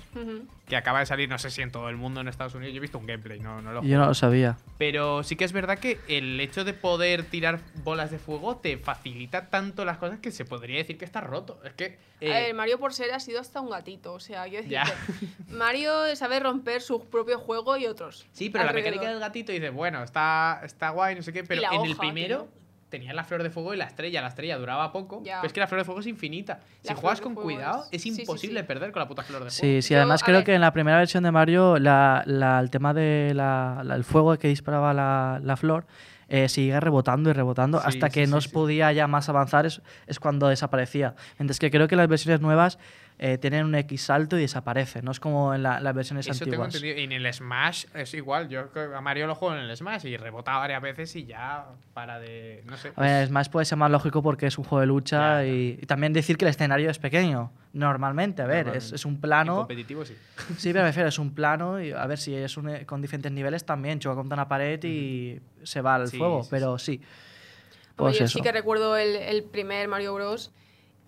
[0.67, 2.77] que acaba de salir, no sé si en todo el mundo en Estados Unidos, yo
[2.77, 4.57] he visto un gameplay, no, no lo Yo no lo sabía.
[4.77, 8.76] Pero sí que es verdad que el hecho de poder tirar bolas de fuego te
[8.77, 11.59] facilita tanto las cosas que se podría decir que está roto.
[11.63, 11.97] Es que.
[12.21, 14.93] eh, A ver, Mario por ser ha sido hasta un gatito, o sea, quiero decirte,
[15.49, 18.25] Mario sabe romper su propio juego y otros.
[18.31, 18.91] sí, pero la alrededor.
[18.91, 21.91] mecánica del gatito dice, bueno, está, está guay, no sé qué, pero la en el
[21.91, 22.47] hoja, primero tío.
[22.89, 24.21] tenía la flor de fuego y la estrella.
[24.21, 25.37] La estrella duraba poco, Ya.
[25.41, 26.59] pero es que la flor de fuego es infinita.
[26.83, 28.65] La si juegas de con cuidado, es- es, sí, sí, imposible sí.
[28.67, 29.61] perder con la puta flor de fuego.
[29.61, 30.45] Sí, sí, además a creo ver.
[30.45, 34.03] que en la primera versión de Mario la, la- el tema de la, la- el
[34.03, 35.85] fuego que disparaba la, la flor
[36.29, 39.65] eh, sigue rebotando y rebotando Sí, hasta que sí, no se podía ya más avanzar,
[39.65, 41.15] es, es cuando desaparecía.
[41.39, 42.77] Mientras que creo que las versiones nuevas
[43.19, 46.45] eh, tienen un X salto y desaparece, no es como en la- las versiones Eso
[46.45, 46.75] tengo antiguas.
[46.75, 46.99] entendido.
[46.99, 48.47] Y en el Smash es igual.
[48.47, 52.19] Yo a Mario lo juego en el Smash y rebota varias veces y ya para
[52.19, 52.61] de.
[52.67, 52.91] No sé.
[52.95, 55.79] A ver, Smash puede ser más lógico porque es un juego de lucha Ya, y,
[55.81, 57.51] y también decir que el escenario es pequeño.
[57.73, 58.95] Normalmente, a ver, es, Normalmente.
[58.95, 59.55] es un En plano.
[59.57, 60.15] competitivo sí.
[60.57, 63.31] Sí, pero me refiero, es un plano y a ver si es un- con diferentes
[63.31, 66.93] niveles también, choca contra una pared y se va al Sí, fuego, sí, pero sí.
[66.93, 68.37] Hombre, Pues yo eso.
[68.37, 70.51] sí que recuerdo el, el primer Mario Bros.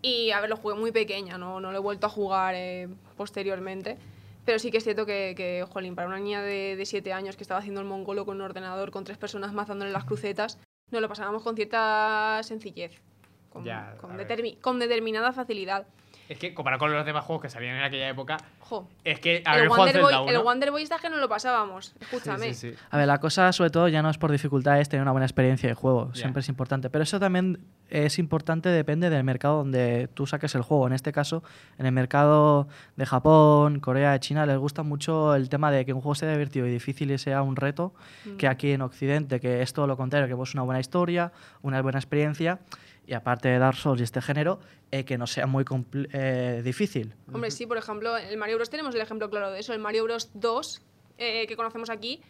[0.02, 2.88] Y a ver, lo jugué muy pequeña, no, no lo he vuelto a jugar eh,
[3.18, 3.98] posteriormente.
[4.46, 7.44] Pero sí que es cierto que, que, jolín, para una niña de 7 años que
[7.44, 10.58] estaba haciendo el mongolo con un ordenador, con tres personas más dándole las crucetas,
[10.92, 13.00] nos lo pasábamos con cierta sencillez,
[13.50, 13.96] con, Ya,
[14.62, 15.86] con determinada facilidad.
[16.30, 19.42] Es que comparado con los demás juegos que salían en aquella época, Jo, es que
[19.46, 20.44] haber el jugado Wonder, Boy, el 1.
[20.44, 22.50] Wonder Boy está que no lo pasábamos, escúchame.
[22.50, 22.78] Sí, sí, sí.
[22.92, 25.26] A ver, la cosa sobre todo ya no es por dificultad, es tener una buena
[25.26, 26.92] experiencia de juego, siempre es importante.
[26.92, 30.86] Pero eso también es importante, depende del mercado donde tú saques el juego.
[30.86, 31.42] En este caso,
[31.80, 36.02] en el mercado de Japón, Corea, China, les gusta mucho el tema de que un
[36.02, 37.96] juego sea divertido y difícil y sea un reto,
[38.38, 38.52] que Mm.
[38.52, 41.32] aquí en Occidente, que es todo lo contrario, que es una buena historia,
[41.64, 42.60] una buena experiencia.
[43.08, 44.60] Y aparte de Dark Souls y este género,
[44.92, 45.66] eh, que no sea muy
[46.14, 47.14] eh, difícil.
[47.34, 48.70] Hombre, sí, por ejemplo, en el Mario Bros.
[48.70, 49.74] tenemos el ejemplo claro de eso.
[49.74, 50.30] El Mario Bros.
[50.34, 50.82] 2,
[51.18, 52.22] eh, que conocemos aquí,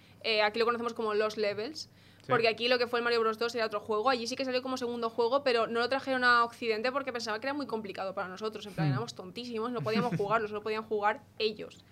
[0.43, 1.89] aquí lo conocemos como Los Levels.
[2.28, 3.39] Porque aquí lo que fue el Mario Bros.
[3.39, 4.08] 2 era otro juego.
[4.10, 7.39] Allí sí que salió como segundo juego, pero no lo trajeron a Occidente porque pensaba
[7.39, 8.65] que era muy complicado para nosotros.
[8.67, 8.91] En plan, Hmm.
[8.91, 11.84] éramos tontísimos, no podíamos jugarlo, solo podían jugar ellos.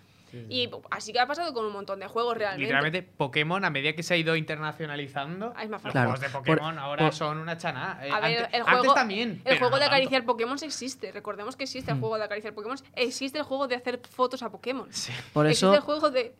[0.48, 2.62] Y así que ha pasado con un montón de juegos realmente.
[2.62, 5.92] Literalmente, Pokémon, a medida que se ha ido internacionalizando, Ah, es más los fácil.
[5.92, 7.98] Claro, juegos de por- Pokémon ahora por- son una chana.
[8.02, 9.42] Eh, A ver, antes, el antes juego, también.
[9.44, 9.94] el juego no de tanto.
[9.94, 11.12] acariciar Pokémon existe.
[11.12, 12.78] Recordemos que existe el juego de acariciar Pokémon.
[12.94, 14.88] Existe el juego de hacer fotos a Pokémon.
[15.32, 16.34] Por existe eso, el juego de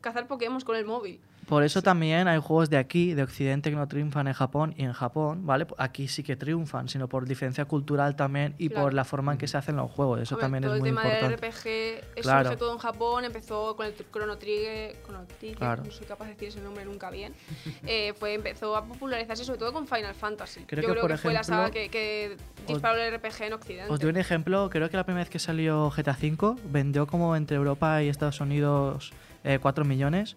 [0.00, 1.20] cazar Pokémon con el móvil.
[1.46, 4.82] Por eso también hay juegos de aquí, de Occidente, que no triunfan en Japón y
[4.82, 5.66] en Japón, ¿vale?
[5.78, 8.82] Aquí sí que triunfan, sino por diferencia cultural también y Claro.
[8.86, 10.20] por la forma en que se hacen los juegos.
[10.20, 11.36] Eso Hombre, también todo es el muy tema importante.
[11.36, 12.48] del RPG eso Claro.
[12.48, 15.84] surge todo en Japón, empezó con el Chrono Trigger, Chrono Trigger, Claro.
[15.84, 17.32] no soy capaz de decir ese nombre nunca bien.
[17.86, 20.64] Eh, fue, empezó a popularizarse sobre todo con Final Fantasy.
[20.66, 23.42] Creo Yo que, creo por que fue la saga ejemplo, que, que disparó el RPG
[23.44, 23.92] en Occidente.
[23.92, 27.36] Os doy un ejemplo, creo que la primera vez que salió GTA V vendió como
[27.36, 29.12] entre Europa y Estados Unidos
[29.44, 30.34] eh, 4 millones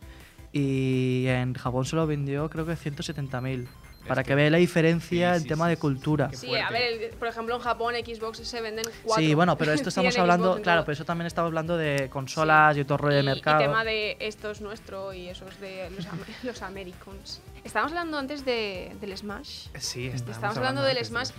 [0.51, 3.67] y en Japón solo vendió creo que 170.000.
[4.07, 6.29] Para que- que veáis la diferencia Sí, el sí, tema sí, de cultura.
[6.33, 9.23] Sí, a ver, el- por ejemplo en Japón Xbox se venden cuatro.
[9.23, 12.09] Sí, bueno, pero esto estamos hablando, Xbox en claro, pero eso también estamos hablando de
[12.09, 13.59] consolas y otro rollo de mercado.
[13.61, 17.41] Y tema de esto es nuestro y eso es de los, am- los Americans.
[17.63, 19.67] Estábamos hablando antes de, del Smash.
[19.77, 21.29] Sí, Estamos hablando del de Smash.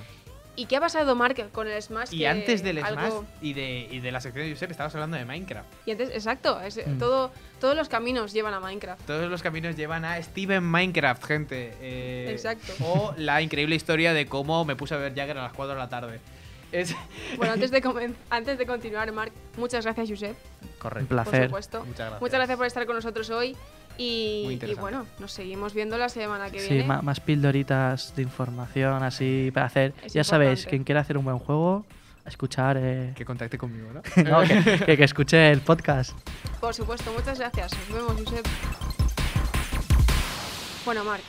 [0.60, 2.12] ¿Y qué ha pasado, Mark, con el Smash?
[2.12, 4.94] Y que antes del algo- Smash y de, y de la sección de Josep, estabas
[4.94, 5.66] hablando de Minecraft.
[5.86, 6.98] Y antes, exacto, es- Mm.
[6.98, 9.00] todo, todos los caminos llevan a Minecraft.
[9.06, 11.72] Todos los caminos llevan a Steven Minecraft, gente.
[11.80, 12.74] Eh, Exacto.
[12.84, 15.78] O la increíble historia de cómo me puse a ver Jagger a las 4 de
[15.80, 16.20] la tarde.
[16.72, 16.94] Es,
[17.38, 21.08] Bueno, antes de, antes de continuar, Marc, muchas gracias, Josep, Un correcto.
[21.08, 21.44] por placer.
[21.46, 21.78] supuesto.
[21.84, 22.20] Muchas gracias.
[22.20, 23.56] Muchas gracias por estar con nosotros hoy.
[24.02, 26.84] Y, bueno, nos seguimos viendo la semana que Sí, viene.
[26.88, 29.92] ma- más pildoritas de información así para hacer.
[30.02, 30.70] Es ya sabéis, importante.
[30.70, 31.84] quien quiera hacer un buen juego,
[32.24, 32.78] escuchar.
[32.80, 34.00] eh, Que contacte conmigo, ¿no?
[34.24, 36.12] no, que, que- que escuche el podcast.
[36.60, 37.72] Por supuesto, muchas gracias.
[37.90, 38.46] Nos vemos, Josep.
[40.86, 41.22] Bueno, Marc,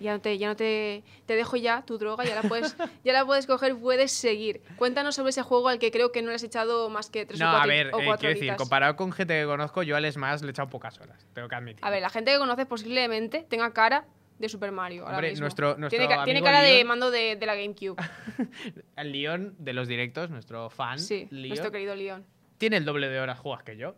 [0.00, 3.12] ya no, te, ya no te, te dejo ya tu droga, ya la puedes, ya
[3.12, 4.60] la puedes coger, puedes seguir.
[4.76, 7.38] Cuéntanos sobre ese juego al que creo que no le has echado más que tres
[7.40, 9.96] no, o a cuatro, ver, o eh, quiero decir, comparado con gente que conozco, yo
[9.96, 11.84] al Smash le he echado pocas horas, tengo que admitir.
[11.84, 14.06] A ver, la gente que conoces posiblemente tenga cara
[14.38, 15.02] de Super Mario.
[15.04, 15.44] Ahora Hombre, mismo.
[15.44, 17.96] nuestro- nuestro tiene, cara de mando de, de la GameCube.
[18.96, 22.24] El Leon de los directos, nuestro fan, Sí, Leon, nuestro querido Leon.
[22.58, 23.94] tiene el doble de horas jugas que yo.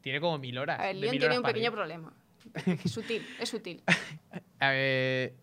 [0.00, 0.80] Tiene como mil horas.
[0.80, 2.12] A ver, mil tiene un pequeño problema.
[2.84, 3.82] Es sutil, es sutil.
[4.58, 5.34] A ver,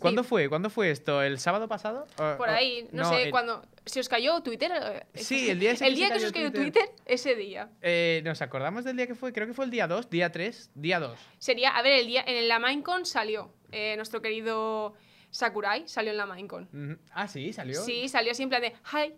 [0.00, 0.48] ¿Cuándo fue?
[0.48, 1.20] ¿Cuándo fue esto?
[1.22, 2.06] ¿El sábado pasado?
[2.18, 3.66] O- Por ahí, no, sé, el- cuando...
[3.84, 4.72] ¿Se os cayó Twitter?
[4.74, 6.72] eh, Sí, el día ese El que se día que se os cayó Twitter.
[6.86, 7.68] Twitter, ese día.
[7.82, 9.32] eh, ¿Nos acordamos del día que fue?
[9.34, 11.18] Creo que fue el día 2, día 3, día 2.
[11.38, 14.94] Sería, a ver, el día en la Minecon salió eh, nuestro querido
[15.30, 16.98] Sakurai, salió en la Minecon.
[17.12, 17.82] Ah, sí, salió.
[17.82, 19.12] Sí, salió así en plan de hi.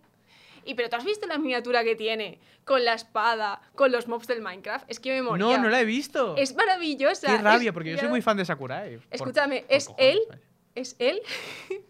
[0.67, 4.27] Y pero tú has visto la miniatura que tiene con la espada, con los mobs
[4.27, 4.85] del Minecraft?
[4.89, 5.57] Es que me moría.
[5.57, 6.37] No, no la he visto.
[6.37, 7.29] Es maravillosa.
[7.29, 8.99] Qué rabia, es- porque yo soy muy fan de Sakurai.
[9.11, 10.41] Escúchame, por es cojones, él,
[10.75, 11.23] es él.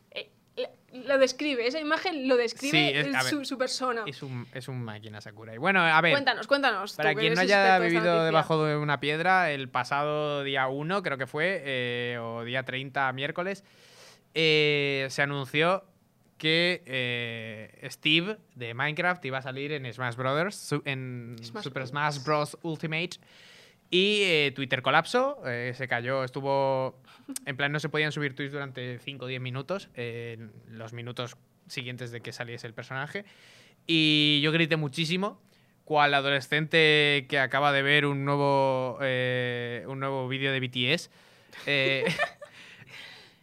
[0.58, 0.70] Eh,
[1.04, 4.04] lo describe, esa imagen lo describe Sí, es- el- a ver, su, su persona.
[4.06, 5.58] Es un, es un máquina Sakurai.
[5.58, 6.12] Bueno, a ver.
[6.12, 6.94] Cuéntanos, cuéntanos.
[6.94, 11.26] Para quien no haya vivido debajo de una piedra, el pasado día 1, creo que
[11.26, 13.64] fue, eh, o día 30, miércoles,
[14.32, 15.84] eh, se anunció
[16.38, 21.90] que eh, Steve de Minecraft iba a salir en Smash Brothers, en Smash Super Bros.
[21.90, 22.58] Smash Bros.
[22.62, 23.18] Ultimate.
[23.88, 27.00] Y eh, Twitter colapsó, eh, se cayó, estuvo.
[27.44, 31.36] En plan, no se podían subir tweets durante 5 o 10 minutos, en los minutos
[31.68, 33.24] siguientes de que saliese el personaje.
[33.86, 35.40] Y yo grité muchísimo,
[35.84, 41.10] cual adolescente que acaba de ver un nuevo, un nuevo vídeo de BTS.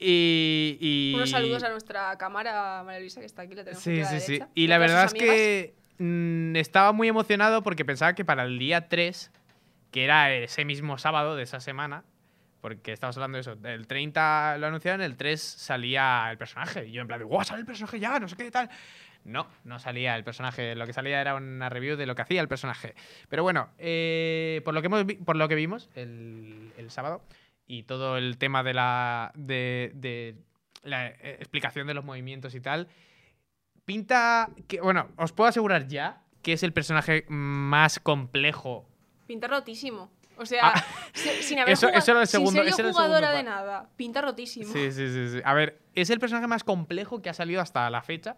[0.05, 3.95] Y, y- Unos saludos a nuestra cámara, María Luisa, que está aquí, la tenemos aquí
[3.95, 4.43] Sí, a la sí, sí.
[4.53, 8.59] Y a la verdad es que mm, estaba muy emocionado porque pensaba que para el
[8.59, 9.31] día 3,
[9.91, 12.03] que era ese mismo sábado de esa semana,
[12.59, 16.85] porque estamos hablando de eso, el 30 lo anunciaron, el 3 salía el personaje.
[16.87, 18.19] Y yo en plan de, ¡guau, sale el personaje ya!
[18.19, 18.69] No sé qué tal.
[19.23, 20.75] No, no salía el personaje.
[20.75, 22.93] Lo que salía era una review de lo que hacía el personaje.
[23.29, 27.21] Pero bueno, eh, por, lo que hemos por lo que vimos el, el sábado
[27.67, 30.35] y todo el tema de la, de, de
[30.83, 32.87] la eh, explicación de los movimientos y tal,
[33.85, 38.85] pinta que, bueno, os puedo asegurar ya que es el personaje más complejo.
[39.27, 40.11] Pinta rotísimo.
[40.37, 40.85] O sea, Ah.
[41.13, 43.89] si- sin haber Eso- jugado- eso era el sin segundo- ser yo jugadora de nada,
[43.95, 44.71] pinta rotísimo.
[44.73, 45.41] Sí, sí, sí, sí.
[45.45, 48.37] A ver, es el personaje más complejo que ha salido hasta la fecha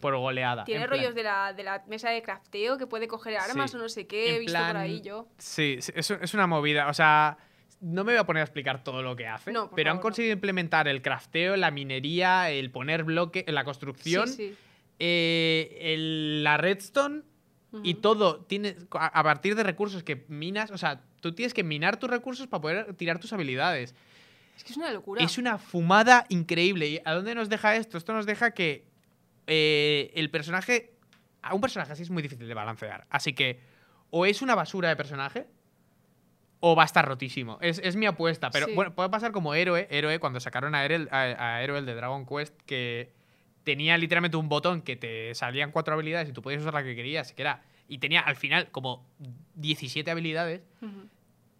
[0.00, 0.64] por goleada.
[0.64, 3.76] Tiene rollos de la, de la mesa de crafteo que puede coger armas Sí.
[3.76, 5.28] o no sé qué, he visto por ahí yo.
[5.38, 6.88] Sí, sí, es, es una movida.
[6.88, 7.36] O sea,
[7.80, 10.02] no me voy a poner a explicar todo lo que hace, No, pero han no.
[10.02, 14.54] conseguido implementar el crafteo, la minería, el poner bloque, la construcción, Sí, sí.
[14.98, 17.22] eh, el- la redstone
[17.82, 18.40] y todo.
[18.44, 22.08] Tiene, a, a partir de recursos que minas, o sea, tú tienes que minar tus
[22.08, 23.94] recursos para poder tirar tus habilidades.
[24.56, 25.22] Es que es una locura.
[25.24, 26.88] Es una fumada increíble.
[26.88, 27.98] ¿Y a dónde nos deja esto?
[27.98, 28.86] Esto nos deja que
[29.48, 30.92] eh, el personaje.
[31.42, 33.06] A un personaje así es muy difícil de balancear.
[33.10, 33.60] Así que
[34.10, 35.46] o es una basura de personaje
[36.66, 37.58] o va a estar rotísimo.
[37.60, 38.50] Es, es mi apuesta.
[38.50, 38.72] Pero Sí.
[38.74, 39.86] bueno, puede pasar como héroe.
[39.90, 41.20] Héroe cuando sacaron a Erel, a,
[41.56, 43.12] a Héroe el de Dragon Quest que
[43.64, 46.94] tenía literalmente un botón que te salían cuatro habilidades y tú podías usar la que
[46.96, 47.32] querías.
[47.32, 49.06] Que era, y tenía al final como
[49.56, 50.62] 17 habilidades.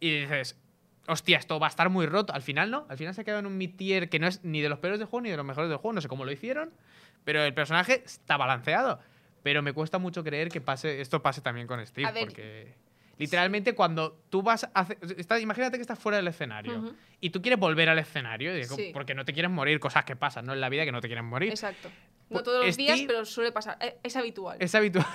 [0.00, 0.58] Y dices,
[1.06, 2.32] hostia, esto va a estar muy roto.
[2.32, 4.60] Al final no, al final se ha quedado en un mid-tier que no es ni
[4.62, 5.92] de los peores del juego ni de los mejores del juego.
[5.94, 6.72] No sé cómo lo hicieron,
[7.24, 9.00] pero el personaje está balanceado.
[9.42, 12.74] Pero me cuesta mucho creer que pase, esto pase también con Steve, ver, porque
[13.18, 14.98] literalmente cuando tú vas a hacer...
[15.40, 18.90] imagínate que estás fuera del escenario y tú quieres volver al escenario, digo, Sí.
[18.92, 20.52] porque no te quieres morir, cosas que pasan, ¿no?
[20.52, 21.50] En la vida que no te quieren morir.
[21.50, 21.90] Exacto.
[22.30, 23.76] No todos los días, pero suele pasar.
[23.80, 24.56] Eh, Es habitual.
[24.58, 25.06] Es, Es habitual.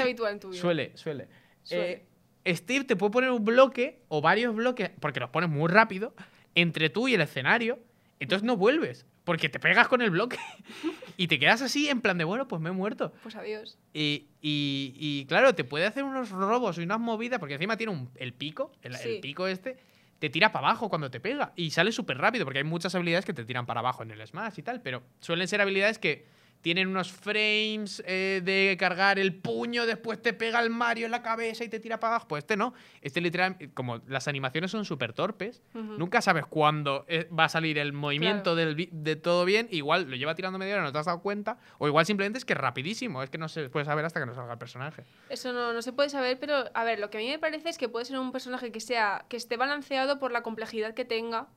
[0.00, 0.60] habitual en tu vida.
[0.60, 1.28] Suele, suele.
[1.62, 2.06] Suele.
[2.44, 6.14] Eh, Steve te puede poner un bloque o varios bloques, porque los pones muy rápido,
[6.54, 7.78] entre tú y el escenario.
[8.20, 10.38] Entonces no vuelves, porque te pegas con el bloque.
[11.18, 13.12] y te quedas así en plan de, bueno, pues me he muerto.
[13.22, 13.76] Pues adiós.
[13.92, 17.92] Y, y- y, claro, te puede hacer unos robos y unas movidas, porque encima tiene
[17.92, 19.76] un- el pico, el, el pico este,
[20.20, 21.52] te tira para abajo cuando te pega.
[21.56, 24.26] Y sale súper rápido, porque hay muchas habilidades que te tiran para abajo en el
[24.26, 26.26] Smash y tal, pero suelen ser habilidades que
[26.60, 31.22] tienen unos frames eh, de cargar el puño, después te pega el Mario en la
[31.22, 32.28] cabeza y te tira para abajo.
[32.28, 32.74] Pues este no.
[33.00, 37.78] Este literal, como las animaciones son súper torpes, nunca sabes cuándo eh, va a salir
[37.78, 39.68] el movimiento del de todo bien.
[39.70, 41.58] Igual lo lleva tirando media hora, no te has dado cuenta.
[41.78, 43.22] O igual simplemente es que es rapidísimo.
[43.22, 45.04] Es que no se puede saber hasta que no salga el personaje.
[45.28, 47.68] Eso no, no se puede saber, pero a ver, lo que a mí me parece
[47.68, 51.04] es que puede ser un personaje que sea que esté balanceado por la complejidad que
[51.04, 51.48] tenga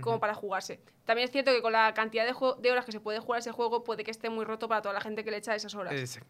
[0.00, 0.80] como para jugarse.
[1.04, 3.50] También es cierto que con la cantidad de, de horas que se puede jugar ese
[3.50, 5.92] juego puede que esté muy roto para toda la gente que le echa esas horas.
[5.94, 6.20] Ese.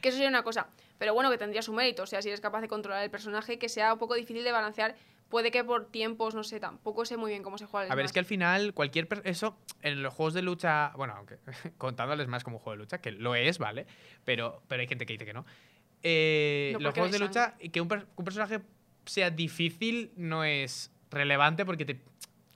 [0.00, 0.68] Que eso sería una cosa.
[0.98, 2.04] Pero bueno, que tendría su mérito.
[2.04, 4.52] O sea, si eres capaz de controlar el personaje, que sea un poco difícil de
[4.52, 4.96] balancear,
[5.28, 7.94] puede que por tiempos, no sé, tampoco sé muy bien cómo se juega el A
[7.94, 9.06] ver, es que al final, cualquier.
[9.24, 10.92] Eso, en los juegos de lucha.
[10.96, 11.36] Bueno, aunque
[11.76, 13.86] contándoles más como un juego de lucha, que lo es, ¿vale?
[14.24, 15.44] Pero, pero hay gente que dice que no.
[16.02, 18.60] Eh, No, los juegos de lucha, que un, per- que un personaje
[19.04, 22.00] sea difícil no es relevante porque te.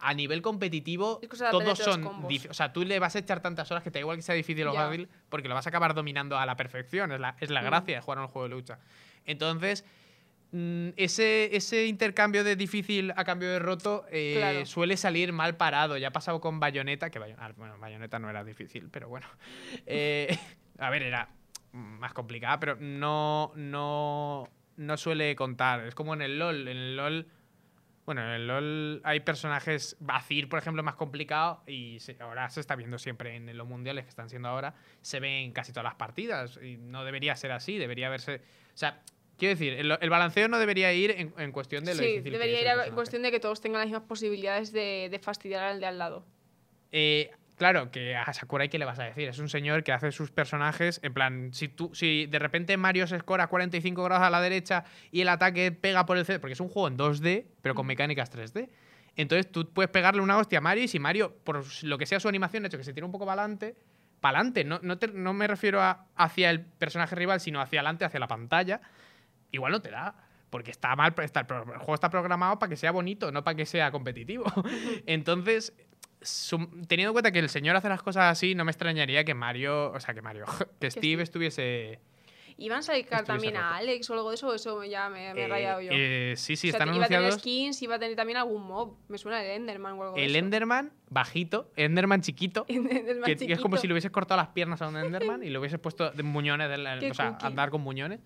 [0.07, 2.05] A nivel competitivo, todos son.
[2.07, 4.35] O sea, tú le vas a echar tantas horas que te da igual que sea
[4.35, 4.85] difícil o Ya.
[4.87, 7.11] fácil, porque lo vas a acabar dominando a la perfección.
[7.13, 7.65] Es la, es la Mm.
[7.65, 8.79] gracia de jugar a un juego de lucha.
[9.25, 9.85] Entonces,
[10.53, 14.67] mm, ese, ese intercambio de difícil a cambio de roto eh, Claro.
[14.67, 15.97] suele salir mal parado.
[15.97, 19.27] Ya ha pasado con Bayonetta, que Bayo- ah, bueno, Bayonetta no era difícil, pero bueno.
[19.87, 20.39] Eh,
[20.79, 21.29] a ver, era
[21.73, 25.87] más complicada, pero no, no, no suele contar.
[25.87, 26.69] Es como en el LOL.
[26.69, 27.27] En el LOL.
[28.07, 29.97] Bueno, en el LOL hay personajes.
[30.01, 31.63] Bacir, por ejemplo, más complicado.
[31.67, 34.75] Y se- ahora se está viendo siempre en los mundiales que están siendo ahora.
[35.01, 36.59] Se ve en casi todas las partidas.
[36.63, 37.79] Y no debería ser así.
[37.79, 38.37] Debería verse.
[38.75, 39.01] O sea,
[39.39, 42.33] quiero decir, el, el balanceo no debería ir en, en cuestión de lo Sí, difícil
[42.33, 42.91] debería ir personaje.
[42.93, 46.27] cuestión de que todos tengan las mismas posibilidades de, de fastidiar al de al lado.
[46.93, 49.29] Eh, claro, que a Sakurai, ¿qué le vas a decir?
[49.29, 51.01] Es un señor que hace sus personajes.
[51.03, 54.85] En plan, si tú, si de repente Mario se escora 45 grados a la derecha
[55.11, 57.87] y el ataque pega por el centro, porque es un juego en 2D, pero con
[57.87, 58.69] mecánicas 3D.
[59.17, 62.19] Entonces tú puedes pegarle una hostia a Mario y si Mario, por lo que sea
[62.21, 63.77] su animación, ha hecho que se tire un poco para adelante,
[64.21, 64.65] para adelante.
[64.65, 68.19] No, no, te- no me refiero a hacia el personaje rival, sino hacia adelante, hacia
[68.19, 68.81] la pantalla.
[69.53, 70.17] Igual no te da.
[70.51, 73.67] Porque está mal, está, el, juego está programado para que sea bonito, no para que
[73.67, 74.45] sea competitivo.
[75.07, 75.73] Entonces,
[76.89, 79.93] teniendo en cuenta que el señor hace las cosas así, no me extrañaría que Mario,
[79.93, 80.45] o sea, que Mario,
[80.81, 81.23] que Steve Steve.
[81.23, 82.01] estuviese...
[82.57, 83.75] ¿Iban a sacar también a roto.
[83.75, 84.55] Alex o algo de eso?
[84.55, 85.91] Eso ya me, me he eh, rayado yo.
[85.93, 87.41] eh, sí, sí, O sea, están iba a tener anunciados.
[87.43, 88.95] skins, iba a tener también algún mob.
[89.09, 90.39] Me suena el Enderman o algo de El eso.
[90.45, 93.81] Enderman bajito, Enderman chiquito, Enderman que, que es como chiquito.
[93.81, 96.69] si le hubieses cortado las piernas a un Enderman y le hubieses puesto de muñones,
[96.71, 97.45] de la- o sea, cookie.
[97.47, 98.21] andar con muñones.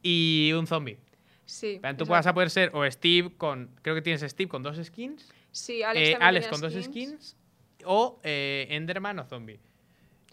[0.00, 0.98] Y un zombie.
[1.44, 1.78] Sí.
[1.80, 3.70] Plan, Tú vas a poder ser o Steve con.
[3.82, 5.28] Creo que tienes Steve con dos skins.
[5.56, 7.36] Sí, Alex, eh, Alex con dos skins.
[7.84, 9.58] O eh, Enderman o zombie.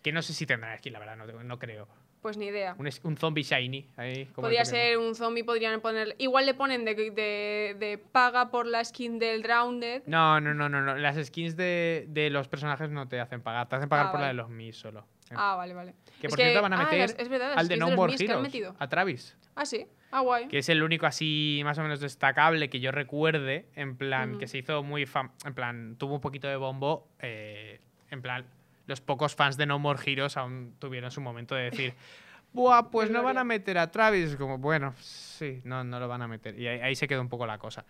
[0.02, 1.88] Que no sé si tendrá skin, la verdad, no, no creo.
[2.22, 2.76] Pues ni idea.
[3.04, 3.86] Un, zombie shiny.
[3.98, 6.16] Ahí, Podría ser un zombie, podrían poner.
[6.20, 10.04] Igual le ponen de, de, de paga por la skin del Drowned.
[10.06, 10.96] No, no, no, no, no.
[10.96, 13.68] Las skins de, de los personajes no te hacen pagar.
[13.68, 15.06] Te hacen pagar Ah, por la de los Mis solo.
[15.36, 15.96] Ah, vale, vale.
[16.20, 18.42] que Es por cierto van a ah, meter es verdad, al de No More Heroes.
[18.42, 18.76] metido.
[18.80, 19.38] A Travis.
[19.56, 19.86] Ah, sí.
[20.12, 20.48] Ah, guay.
[20.48, 23.68] Que es el único así más o menos destacable que yo recuerde.
[23.76, 27.08] En plan, que se hizo muy fam En plan, tuvo un poquito de bombo.
[27.20, 28.46] eh, en plan,
[28.86, 31.94] los pocos fans de No More Heroes aún tuvieron su momento de decir.
[32.54, 34.36] Buah, pues no van a meter a Travis.
[34.36, 36.60] Como, bueno, sí, no, no lo van a meter.
[36.60, 37.84] Y ahí, ahí se quedó un poco la cosa.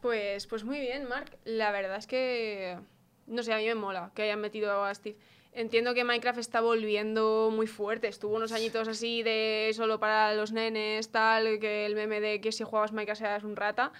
[0.00, 1.36] Pues, pues muy bien, Mark.
[1.44, 2.78] La verdad es que.
[3.26, 5.16] No sé, a mí me mola que hayan metido a Steve.
[5.54, 8.08] Entiendo que Minecraft está volviendo muy fuerte.
[8.08, 12.50] Estuvo unos añitos así de solo para los nenes, tal, que el meme de que
[12.50, 13.92] si juegas Minecraft seas un rata.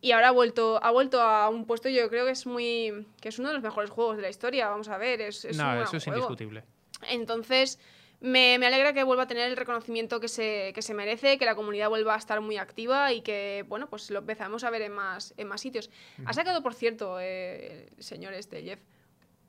[0.00, 3.06] Y ahora ha vuelto, ha vuelto a un puesto, yo creo que es muy.
[3.20, 4.68] que es uno de los mejores juegos de la historia.
[4.68, 5.20] Vamos a ver.
[5.20, 6.18] Es, es un no, gran eso es juego.
[6.18, 6.62] indiscutible.
[7.08, 7.80] Entonces,
[8.20, 11.44] me, me alegra que vuelva a tener el reconocimiento que se, que se merece, que
[11.44, 14.82] la comunidad vuelva a estar muy activa y que, bueno, pues lo empezamos a ver
[14.82, 15.90] en más, en más sitios.
[16.24, 18.78] Ha sacado, por cierto, eh, el señor este, Jeff,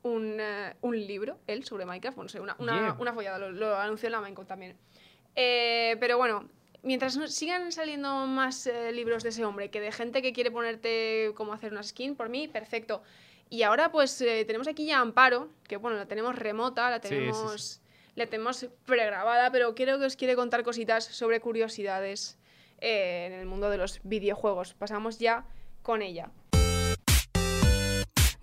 [0.08, 0.39] un,
[0.82, 2.96] un libro, él, sobre Minecraft, bueno, no sé, una, una, Yeah.
[3.00, 4.78] una follada, lo, lo anunció en la Minecraft también.
[5.36, 6.50] Eh, pero bueno,
[6.84, 11.32] mientras sigan saliendo más eh, libros de ese hombre que de gente que quiere ponerte
[11.36, 13.04] cómo hacer una skin, por mí, perfecto.
[13.50, 17.08] Y ahora pues eh, tenemos aquí ya Amparo, que bueno, la tenemos remota, la Sí,
[17.10, 17.20] sí, sí.
[17.20, 17.82] tenemos,
[18.15, 22.38] la tenemos pregrabada, pero creo que os quiere contar cositas sobre curiosidades
[22.82, 24.74] eh, en el mundo de los videojuegos.
[24.74, 25.46] Pasamos ya
[25.82, 26.30] con ella.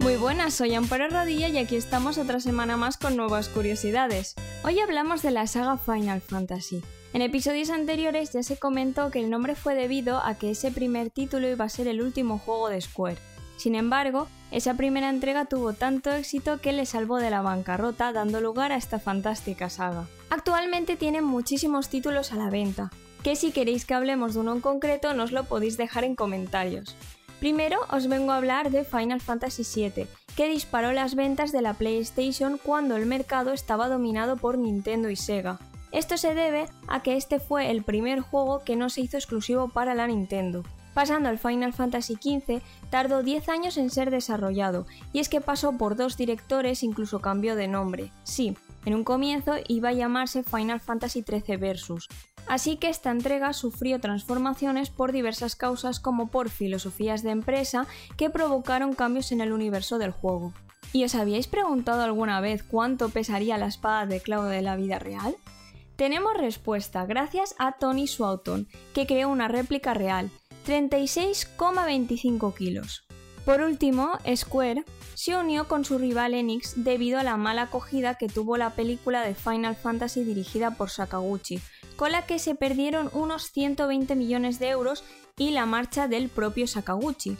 [0.04, 4.34] Muy buenas, soy Amparo Rodilla y aquí estamos otra semana más con nuevas curiosidades.
[4.62, 6.82] Hoy hablamos de la saga Final Fantasy.
[7.14, 11.08] En episodios anteriores ya se comentó que el nombre fue debido a que ese primer
[11.08, 13.16] título iba a ser el último juego de Square.
[13.56, 18.42] Sin embargo, esa primera entrega tuvo tanto éxito que le salvó de la bancarrota dando
[18.42, 20.06] lugar a esta fantástica saga.
[20.28, 22.90] Actualmente tienen muchísimos títulos a la venta,
[23.22, 26.94] que si queréis que hablemos de uno en concreto nos lo podéis dejar en comentarios.
[27.40, 31.74] Primero os vengo a hablar de Final Fantasy VII, que disparó las ventas de la
[31.74, 35.58] PlayStation cuando el mercado estaba dominado por Nintendo y Sega.
[35.92, 39.68] Esto se debe a que este fue el primer juego que no se hizo exclusivo
[39.68, 40.64] para la Nintendo.
[40.94, 45.72] Pasando al Final Fantasy XV, tardó 10 años en ser desarrollado, y es que pasó
[45.76, 48.12] por dos directores incluso cambió de nombre.
[48.22, 52.08] Sí, en un comienzo iba a llamarse Final Fantasy XIII Versus,
[52.46, 58.30] Así que esta entrega sufrió transformaciones por diversas causas como por filosofías de empresa que
[58.30, 60.52] provocaron cambios en el universo del juego.
[60.92, 64.98] ¿Y os habíais preguntado alguna vez cuánto pesaría la espada de clavo de la vida
[64.98, 65.36] real?
[65.96, 70.30] Tenemos respuesta gracias a Tony Swauton, que creó una réplica real,
[70.66, 73.06] 36,25 kilos.
[73.44, 78.28] Por último, Square se unió con su rival Enix debido a la mala acogida que
[78.28, 81.60] tuvo la película de Final Fantasy dirigida por Sakaguchi,
[81.96, 85.04] con la que se perdieron unos 120 millones de euros
[85.36, 87.36] y la marcha del propio Sakaguchi.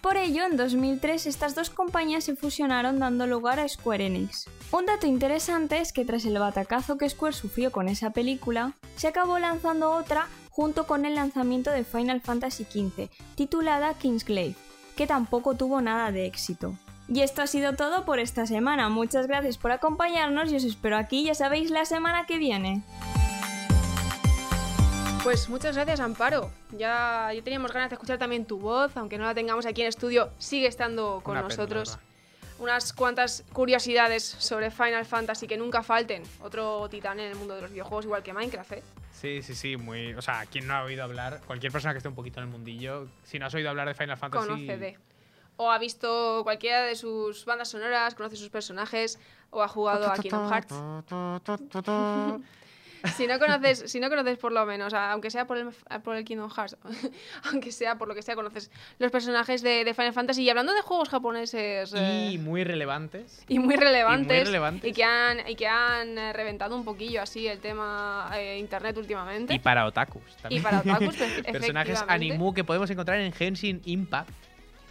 [0.00, 4.46] Por ello, en 2003 estas dos compañías se fusionaron dando lugar a Square Enix.
[4.70, 9.08] Un dato interesante es que tras el batacazo que Square sufrió con esa película, se
[9.08, 14.56] acabó lanzando otra junto con el lanzamiento de Final Fantasy XV, titulada Kingsglaive,
[14.96, 16.74] que tampoco tuvo nada de éxito.
[17.08, 18.90] Y esto ha sido todo por esta semana.
[18.90, 22.82] Muchas gracias por acompañarnos y os espero aquí, ya sabéis, la semana que viene.
[25.22, 26.50] Pues muchas gracias, Amparo.
[26.72, 29.88] Ya, ya teníamos ganas de escuchar también tu voz, aunque no la tengamos aquí en
[29.88, 31.98] estudio, sigue estando con Una nosotros.
[32.58, 36.24] Unas cuantas curiosidades sobre Final Fantasy que nunca falten.
[36.40, 38.82] Otro titán en el mundo de los videojuegos, igual que Minecraft, ¿eh?
[39.12, 40.14] Sí, sí, sí, muy.
[40.14, 42.52] O sea, quien no ha oído hablar, cualquier persona que esté un poquito en el
[42.52, 44.46] mundillo, si no has oído hablar de Final Fantasy.
[44.46, 44.98] Conoce de.
[45.60, 49.18] O ha visto cualquiera de sus bandas sonoras, conoce sus personajes,
[49.50, 50.74] o ha jugado a Kingdom Hearts.
[53.16, 55.68] Si no conoces, si no conoces por lo menos, aunque sea por el,
[56.02, 56.76] por el Kingdom Hearts,
[57.44, 60.42] aunque sea por lo que sea, conoces los personajes de, de Final Fantasy.
[60.42, 63.44] Y hablando de juegos japoneses eh, Y muy relevantes.
[63.46, 64.90] y muy relevantes, relevantes.
[64.90, 68.96] y que han, y que han eh, reventado un poquillo así el tema eh, internet
[68.98, 69.54] últimamente.
[69.54, 70.62] Y para otakus Y también.
[70.64, 74.30] para otakus, pues, Personajes animu que podemos encontrar en Genshin Impact.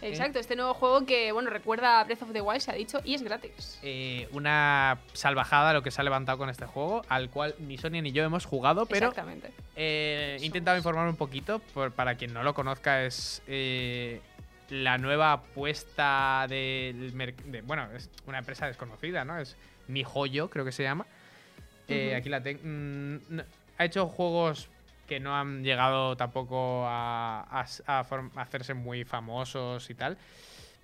[0.02, 3.00] Exacto, este nuevo juego que, bueno, recuerda a Breath of the Wild, se ha dicho,
[3.04, 3.78] y es gratis.
[3.82, 8.00] Eh, una salvajada lo que se ha levantado con este juego, al cual ni Sonia
[8.00, 9.52] ni yo hemos jugado, pero Exactamente.
[9.76, 11.58] eh, he intentado informar un poquito.
[11.74, 14.20] Por, para quien no lo conozca, es eh,
[14.70, 19.38] la nueva apuesta del de, Bueno, es una empresa desconocida, ¿no?
[19.38, 19.56] Es
[19.88, 21.06] Mi Joyo, creo que se llama.
[21.88, 22.14] Eh.
[22.14, 22.60] Aquí la tengo.
[23.78, 24.68] ha hecho juegos
[25.08, 28.00] que no han llegado tampoco a, a
[28.40, 30.16] hacerse muy famosos y tal.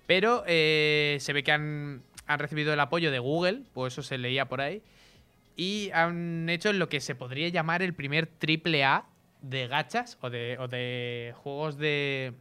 [0.07, 4.17] Pero eh, se ve que han, han recibido el apoyo de Google, pues eso se
[4.17, 4.81] leía por ahí.
[5.55, 9.05] Y han hecho lo que se podría llamar el primer triple A
[9.41, 12.33] de gachas o de, o de juegos de,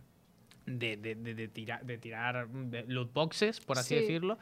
[0.67, 2.49] de, de, de- de tira- de tirar
[2.89, 4.01] loot boxes, por así Sí.
[4.01, 4.39] decirlo,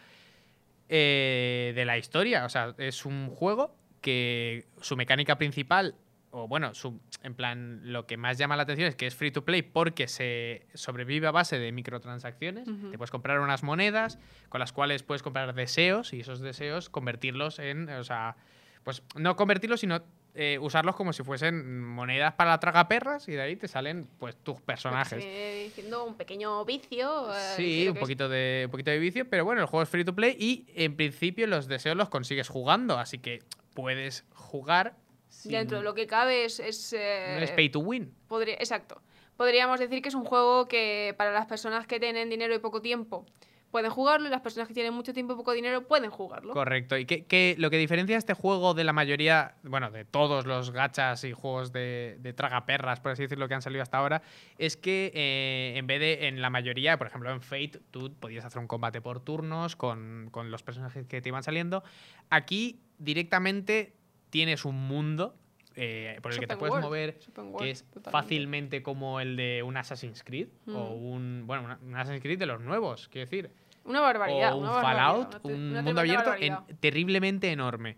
[0.89, 2.45] eh, de la historia.
[2.45, 5.95] O sea, es un juego que su mecánica principal,
[6.35, 9.31] o bueno, su, en plan, lo que más llama la atención es que es free
[9.31, 12.67] to play porque se sobrevive a base de microtransacciones.
[12.91, 14.19] Te puedes comprar unas monedas
[14.49, 18.37] con las cuales puedes comprar deseos y esos deseos convertirlos en, o sea,
[18.83, 20.03] pues no convertirlos, sino
[20.35, 24.35] eh, usarlos como si fuesen monedas para la tragaperras y de ahí te salen pues
[24.37, 25.23] tus personajes.
[25.23, 27.31] Eh, diciendo un pequeño vicio.
[27.31, 29.89] eh, Sí, un es- poquito, de, un poquito de vicio, pero bueno, el juego es
[29.91, 33.43] free to play y en principio los deseos los consigues jugando, así que
[33.75, 34.97] puedes jugar
[35.45, 36.61] Dentro de lo que cabe es.
[36.61, 38.15] es, eh, no es pay to win.
[38.29, 39.01] podría- exacto.
[39.37, 42.81] Podríamos decir que es un juego que para las personas que tienen dinero y poco
[42.83, 43.25] tiempo
[43.71, 46.53] pueden jugarlo y las personas que tienen mucho tiempo y poco dinero pueden jugarlo.
[46.53, 46.99] Correcto.
[46.99, 50.71] Y que, que lo que diferencia este juego de la mayoría, bueno, de todos los
[50.73, 54.21] gachas y juegos de, de tragaperras, por así decirlo, que han salido hasta ahora,
[54.59, 58.45] es que eh, en vez de en la mayoría, por ejemplo en Fate, tú podías
[58.45, 61.83] hacer un combate por turnos con, con los personajes que te iban saliendo.
[62.29, 63.95] Aquí directamente
[64.33, 65.37] tienes un mundo
[65.77, 67.19] eh, por el que te puedes world, mover,
[67.59, 72.23] que es fácilmente como el de un Assassin's Creed o un, bueno, una- un Assassin's
[72.23, 73.51] Creed de los nuevos, quiero decir
[73.85, 74.55] Una barbaridad.
[74.55, 77.97] o un una Fallout, un una mundo abierto en- terriblemente enorme.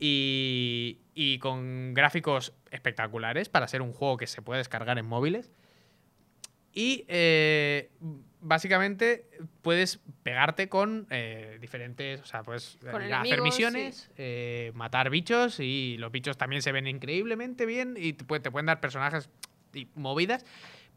[0.00, 5.50] Y, y con gráficos espectaculares para ser un juego que se puede descargar en móviles.
[6.72, 7.90] Y eh,
[8.42, 9.24] básicamente
[9.62, 12.20] puedes pegarte con eh, diferentes.
[12.20, 16.86] O sea, puedes a hacer misiones, eh, matar bichos y los bichos también se ven
[16.86, 19.30] increíblemente bien y te, puede- te pueden dar personajes
[19.72, 20.44] y movidas.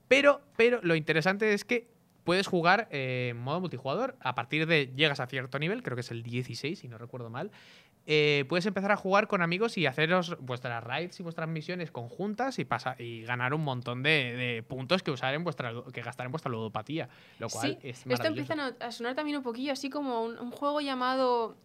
[0.07, 1.87] Pero, pero lo interesante es que
[2.23, 4.17] puedes jugar eh, en modo multijugador.
[4.19, 7.29] A partir de llegas a cierto nivel, creo que es el 16, si no recuerdo
[7.29, 7.51] mal.
[8.07, 12.59] Eh, puedes empezar a jugar con amigos y haceros vuestras raids y vuestras misiones conjuntas
[12.59, 16.27] y, pasa, y ganar un montón de, de puntos que usar en vuestra que gastar
[16.27, 17.09] en vuestra ludopatía.
[17.39, 20.51] Lo cual Sí, es esto empieza a sonar también un poquillo así como un, un
[20.51, 21.55] juego llamado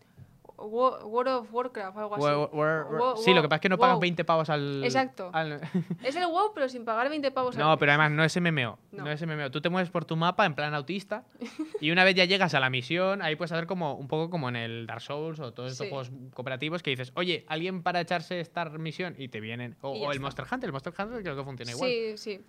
[0.60, 3.24] World of Warcraft o algo así.
[3.24, 4.00] Sí, lo que pasa es que no pagas wow.
[4.00, 4.84] 20 pavos al.
[4.84, 5.30] Exacto.
[5.32, 5.60] al-
[6.04, 8.78] Es el WoW, pero sin pagar 20 pavos al no, pero además no es MMO.
[8.92, 9.04] No.
[9.04, 9.10] No.
[9.10, 9.50] es MMO.
[9.50, 11.24] Tú te mueves por tu mapa en plan autista
[11.80, 14.48] y una vez ya llegas a la misión, ahí puedes hacer como un poco como
[14.48, 15.90] en el Dark Souls o todos estos Sí.
[15.90, 19.76] juegos cooperativos que dices, oye, alguien para echarse esta misión y te vienen.
[19.80, 20.20] O, Y o el.
[20.20, 20.68] Monster Hunter.
[20.68, 21.90] El Monster Hunter creo que funciona igual.
[21.90, 22.44] Sí, sí.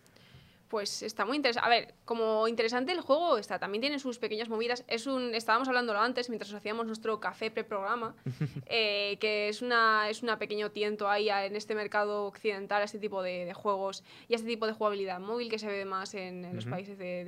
[0.72, 1.68] Pues está muy interesante.
[1.68, 4.86] A ver, como interesante el juego está, también tiene sus pequeñas movidas.
[4.88, 8.16] Es un, estábamos hablándolo antes mientras hacíamos nuestro café preprograma,
[8.68, 12.86] eh, que es una, es una pequeño tiento ahí a- en este mercado occidental a
[12.86, 15.84] este tipo de, de juegos y a este tipo de jugabilidad móvil que se ve
[15.84, 17.26] más en, en los países de,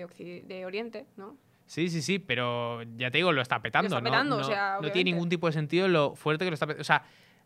[0.47, 1.35] de Oriente, ¿no?
[1.65, 3.87] Sí, sí, sí, pero ya te digo, lo está petando.
[3.87, 4.09] está ¿no?
[4.09, 5.03] petando, o no, sea, no tiene obviamente.
[5.11, 6.81] ningún tipo de sentido lo fuerte que lo está petando.
[6.81, 7.03] O sea,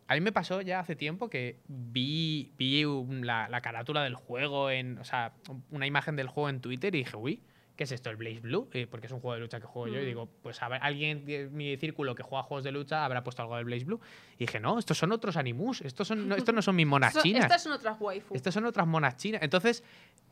[0.07, 2.83] a mí me pasó ya hace tiempo que vi, vi
[3.21, 5.33] la, la carátula del juego, en, o sea,
[5.69, 7.41] una imagen del juego en Twitter y dije, uy,
[7.77, 8.09] ¿qué es esto?
[8.09, 10.01] El Blaze Blue, Eh, porque es un juego de lucha que juego yo.
[10.01, 13.23] Y digo, pues a ver, alguien de mi círculo que juega juegos de lucha habrá
[13.23, 14.01] puesto algo del Blaze Blue.
[14.35, 17.13] Y dije, no, estos son otros animus, estos, son, no, estos no son mis monas
[17.23, 17.43] chinas.
[17.45, 18.33] estas son otras waifu.
[18.35, 19.41] Estas son otras monas chinas.
[19.43, 19.83] Entonces,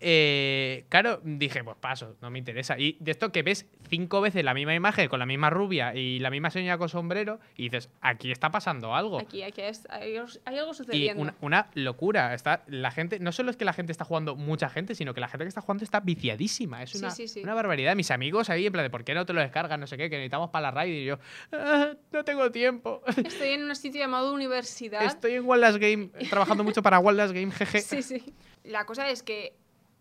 [0.02, 2.78] eh, claro, dije, pues paso, no me interesa.
[2.78, 6.20] Y de esto que ves cinco veces la misma imagen con la misma rubia y
[6.20, 9.20] la misma señora con sombrero, y dices, aquí está pasando algo.
[9.20, 10.16] Aquí, aquí es- hay,
[10.46, 11.22] hay algo Y sucediendo.
[11.22, 12.34] una, una locura.
[12.34, 15.22] Está, la gente, no solo es que la gente está jugando mucha gente, sino que
[15.22, 16.84] la gente que está jugando está viciadísima.
[16.84, 17.44] Es Sí, una, sí, sí.
[17.44, 17.96] una barbaridad.
[17.96, 20.10] Mis amigos ahí, en plan de por qué no te lo descargas, no sé qué,
[20.10, 20.94] que necesitamos para la raid.
[20.94, 21.20] Y yo,
[21.52, 23.02] "Ah, no tengo tiempo.
[23.24, 25.04] Estoy en un sitio llamado universidad.
[25.04, 27.82] Estoy en Wallace Game, trabajando mucho para Wallace Game, jeje.
[27.82, 28.34] Sí, sí.
[28.64, 29.54] La cosa es que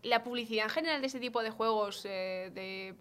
[0.03, 2.95] la publicidad en general de este tipo de juegos eh, de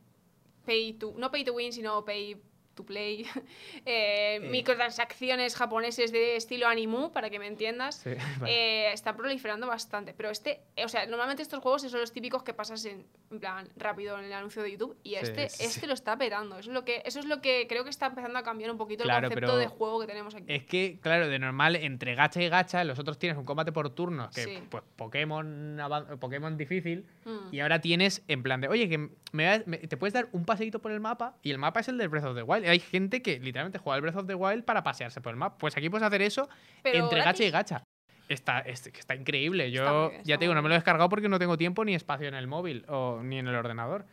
[0.67, 2.37] pay to no pay to win, sino pay
[2.75, 3.27] to play,
[3.87, 8.11] eh, microtransacciones japoneses de estilo animu, para que me entiendas, Sí,
[8.41, 8.53] vale.
[8.89, 10.15] eh, está proliferando bastante.
[10.15, 13.41] Pero este, eh, o sea, normalmente estos juegos son los típicos que pasas en, en
[13.41, 16.59] plan rápido en el anuncio de YouTube y Sí, este, sí, este lo está petando.
[16.59, 18.79] Eso es lo que, eso es lo que creo que está empezando a cambiar un
[18.79, 20.45] poquito Claro, el concepto de juego que tenemos aquí.
[20.49, 23.91] Es que, claro, de normal, entre gacha y gacha, los otros tienes un combate por
[23.91, 25.79] turnos, que pues Pokémon,
[26.21, 27.55] Pokémon difícil, Mm.
[27.55, 28.99] y ahora tienes en plan de, oye, que
[29.33, 31.97] me me- te puedes dar un paseíto por el mapa, y el mapa es el
[31.99, 32.64] del Breath of the Wild.
[32.69, 35.59] Hay gente que literalmente juega el Breath of the Wild para pasearse por el mapa.
[35.59, 36.49] Pues aquí puedes hacer eso
[36.83, 37.85] Pero entre gacha y gacha.
[38.29, 39.71] Está, es- está increíble.
[39.71, 41.57] Yo Está muy bien, ya te digo, no me lo he descargado porque no tengo
[41.59, 44.07] tiempo ni espacio en el móvil o ni en el ordenador.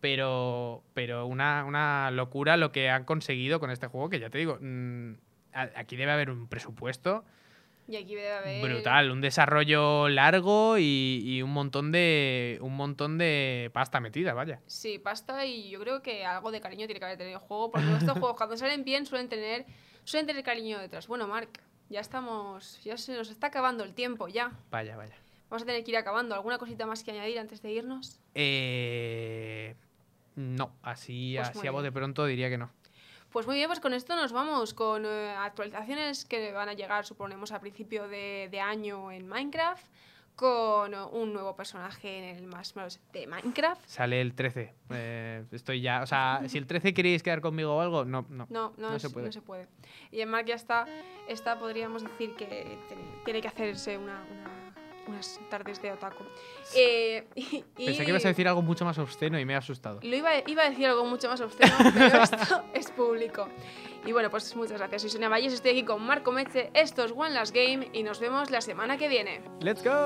[0.00, 4.38] Pero, pero una, una locura lo que han conseguido con este juego, que ya te
[4.38, 5.12] digo, mm,
[5.52, 7.24] aquí debe haber un presupuesto
[7.92, 8.62] Y aquí debe haber...
[8.62, 14.60] brutal, un desarrollo largo y, y un montón de un montón de pasta metida, vaya.
[14.66, 17.70] Sí, pasta y yo creo que algo de cariño tiene que haber tenido el juego,
[17.70, 19.66] porque estos juegos cuando salen bien suelen tener,
[20.04, 21.06] suelen tener cariño detrás.
[21.06, 21.50] Bueno, Mark,
[21.90, 24.52] ya estamos, ya se nos está acabando el tiempo, ya.
[24.70, 25.14] Vaya, vaya.
[25.50, 26.34] Vamos a tener que ir acabando.
[26.34, 28.18] ¿Alguna cosita más que añadir antes de irnos?
[28.34, 29.74] Eh,
[30.34, 32.70] no, así, Pues así a voz de pronto diría que no.
[33.32, 37.06] Pues muy bien, pues con esto nos vamos con eh, actualizaciones que van a llegar,
[37.06, 39.86] suponemos, a principio de, de año en Minecraft,
[40.36, 43.00] con un nuevo personaje en el más Bros.
[43.12, 43.86] de Minecraft.
[43.86, 44.74] Sale el 13.
[44.90, 46.02] eh, estoy ya.
[46.02, 48.46] O sea, si el 13 queréis quedar conmigo o algo, no, no.
[48.50, 49.26] No, no, No es- se puede.
[49.26, 49.66] no se puede.
[50.10, 50.86] Y en Mark ya está,
[51.26, 54.61] está, podríamos decir que tiene, tiene que hacerse una, una-
[55.06, 56.24] unas tardes de otaku.
[56.74, 60.00] Eh, y, Pensé que ibas a decir algo mucho más obsceno y me he asustado.
[60.02, 63.48] Lo iba, iba a decir algo mucho más obsceno, pero esto es público.
[64.04, 65.02] Y bueno, pues muchas gracias.
[65.02, 66.70] Soy Sonia Valles, estoy aquí con Marco Meche.
[66.74, 69.42] Esto es One Last Game y nos vemos la semana que viene.
[69.60, 70.04] ¡Let's go!